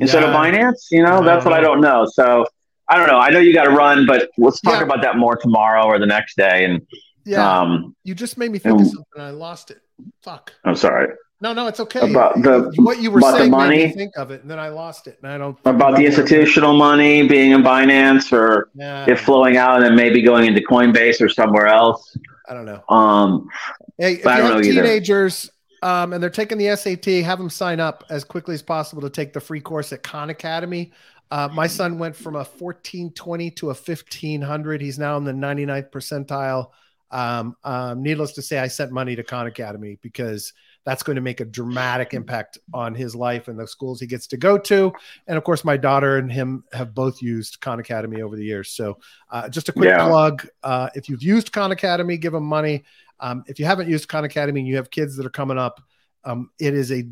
[0.00, 0.30] Instead yeah.
[0.30, 0.90] of Binance?
[0.90, 2.06] You know, that's what I don't know.
[2.06, 2.46] So
[2.88, 3.18] I don't know.
[3.18, 4.84] I know you got to run, but let's talk yeah.
[4.84, 6.64] about that more tomorrow or the next day.
[6.64, 6.86] And
[7.24, 9.22] yeah, um, you just made me think and, of something.
[9.22, 9.80] I lost it.
[10.22, 10.52] Fuck.
[10.64, 11.14] I'm sorry.
[11.42, 12.10] No, no, it's okay.
[12.10, 14.68] About the what you were saying money, made me think of it, and then I
[14.68, 19.06] lost it, and I don't about the institutional money being in Binance or yeah.
[19.08, 22.14] it flowing out and then maybe going into Coinbase or somewhere else.
[22.46, 22.82] I don't know.
[22.88, 23.48] Um,
[23.96, 25.50] hey, if you have teenagers,
[25.82, 27.06] um, and they're taking the SAT.
[27.24, 30.30] Have them sign up as quickly as possible to take the free course at Khan
[30.30, 30.92] Academy.
[31.30, 34.80] Uh, my son went from a 1420 to a 1500.
[34.80, 36.70] He's now in the 99th percentile.
[37.12, 40.52] Um, um, needless to say, I sent money to Khan Academy because
[40.84, 44.26] that's going to make a dramatic impact on his life and the schools he gets
[44.28, 44.92] to go to.
[45.26, 48.70] And of course, my daughter and him have both used Khan Academy over the years.
[48.70, 48.98] So,
[49.30, 50.06] uh, just a quick yeah.
[50.06, 52.84] plug: uh, if you've used Khan Academy, give them money.
[53.20, 55.80] Um, if you haven't used Khan Academy and you have kids that are coming up,
[56.24, 57.04] um, it is a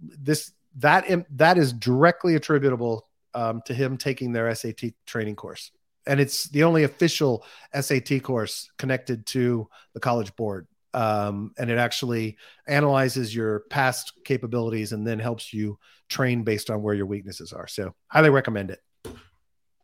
[0.00, 5.70] this that that is directly attributable um, to him taking their SAT training course,
[6.06, 7.44] and it's the only official
[7.78, 10.66] SAT course connected to the College Board.
[10.92, 12.36] Um, and it actually
[12.66, 17.68] analyzes your past capabilities and then helps you train based on where your weaknesses are.
[17.68, 18.80] So, highly recommend it.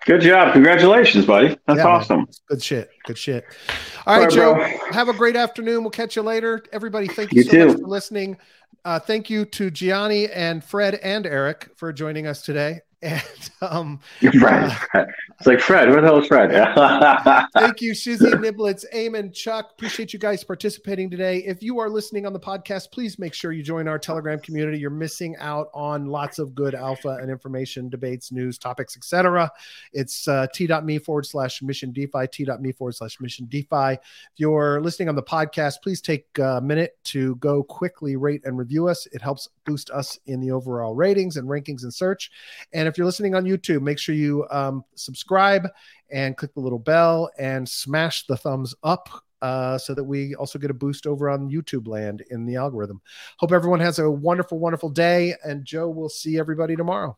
[0.06, 0.52] Good job.
[0.52, 1.58] Congratulations, buddy.
[1.66, 2.18] That's yeah, awesome.
[2.18, 2.26] Man.
[2.48, 2.90] Good shit.
[3.06, 3.44] Good shit.
[4.06, 4.54] All right, Joe.
[4.54, 4.78] Bro.
[4.92, 5.82] Have a great afternoon.
[5.82, 6.62] We'll catch you later.
[6.72, 7.66] Everybody, thank you, you so too.
[7.66, 8.38] much for listening.
[8.84, 12.82] Uh, thank you to Gianni and Fred and Erik for joining us today.
[13.02, 13.22] And
[13.60, 15.04] um, Fred, uh,
[15.38, 15.90] it's like Fred.
[15.90, 16.50] Where the hell is Fred?
[17.52, 19.72] thank you, Shizzy, Niblets, Eamon, Chuck.
[19.72, 21.38] Appreciate you guys participating today.
[21.38, 24.78] If you are listening on the podcast, please make sure you join our Telegram community.
[24.78, 29.50] You're missing out on lots of good alpha and information, debates, news, topics, etc.
[29.92, 33.92] It's uh, t.me forward slash mission DeFi, t.me forward slash mission DeFi.
[33.92, 34.00] If
[34.36, 38.88] you're listening on the podcast, please take a minute to go quickly rate and review
[38.88, 39.06] us.
[39.12, 42.30] It helps boost us in the overall ratings and rankings and search.
[42.72, 45.68] And if you're listening on YouTube, make sure you um, subscribe
[46.10, 49.08] and click the little bell and smash the thumbs up
[49.42, 53.00] uh, so that we also get a boost over on YouTube land in the algorithm.
[53.38, 55.34] Hope everyone has a wonderful, wonderful day.
[55.44, 57.16] And Joe, we'll see everybody tomorrow.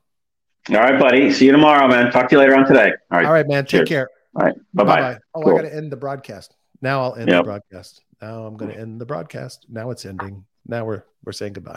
[0.70, 1.32] All right, buddy.
[1.32, 2.10] See you tomorrow, man.
[2.10, 2.92] Talk to you later on today.
[3.10, 3.26] All right.
[3.26, 3.64] All right, man.
[3.64, 3.88] Take Cheers.
[3.88, 4.08] care.
[4.34, 4.54] All right.
[4.74, 5.18] Bye bye.
[5.34, 5.54] Oh, cool.
[5.54, 6.54] I got to end the broadcast.
[6.82, 7.40] Now I'll end yep.
[7.40, 8.02] the broadcast.
[8.20, 9.66] Now I'm going to end the broadcast.
[9.68, 10.44] Now it's ending.
[10.66, 11.66] Now we're we're saying goodbye.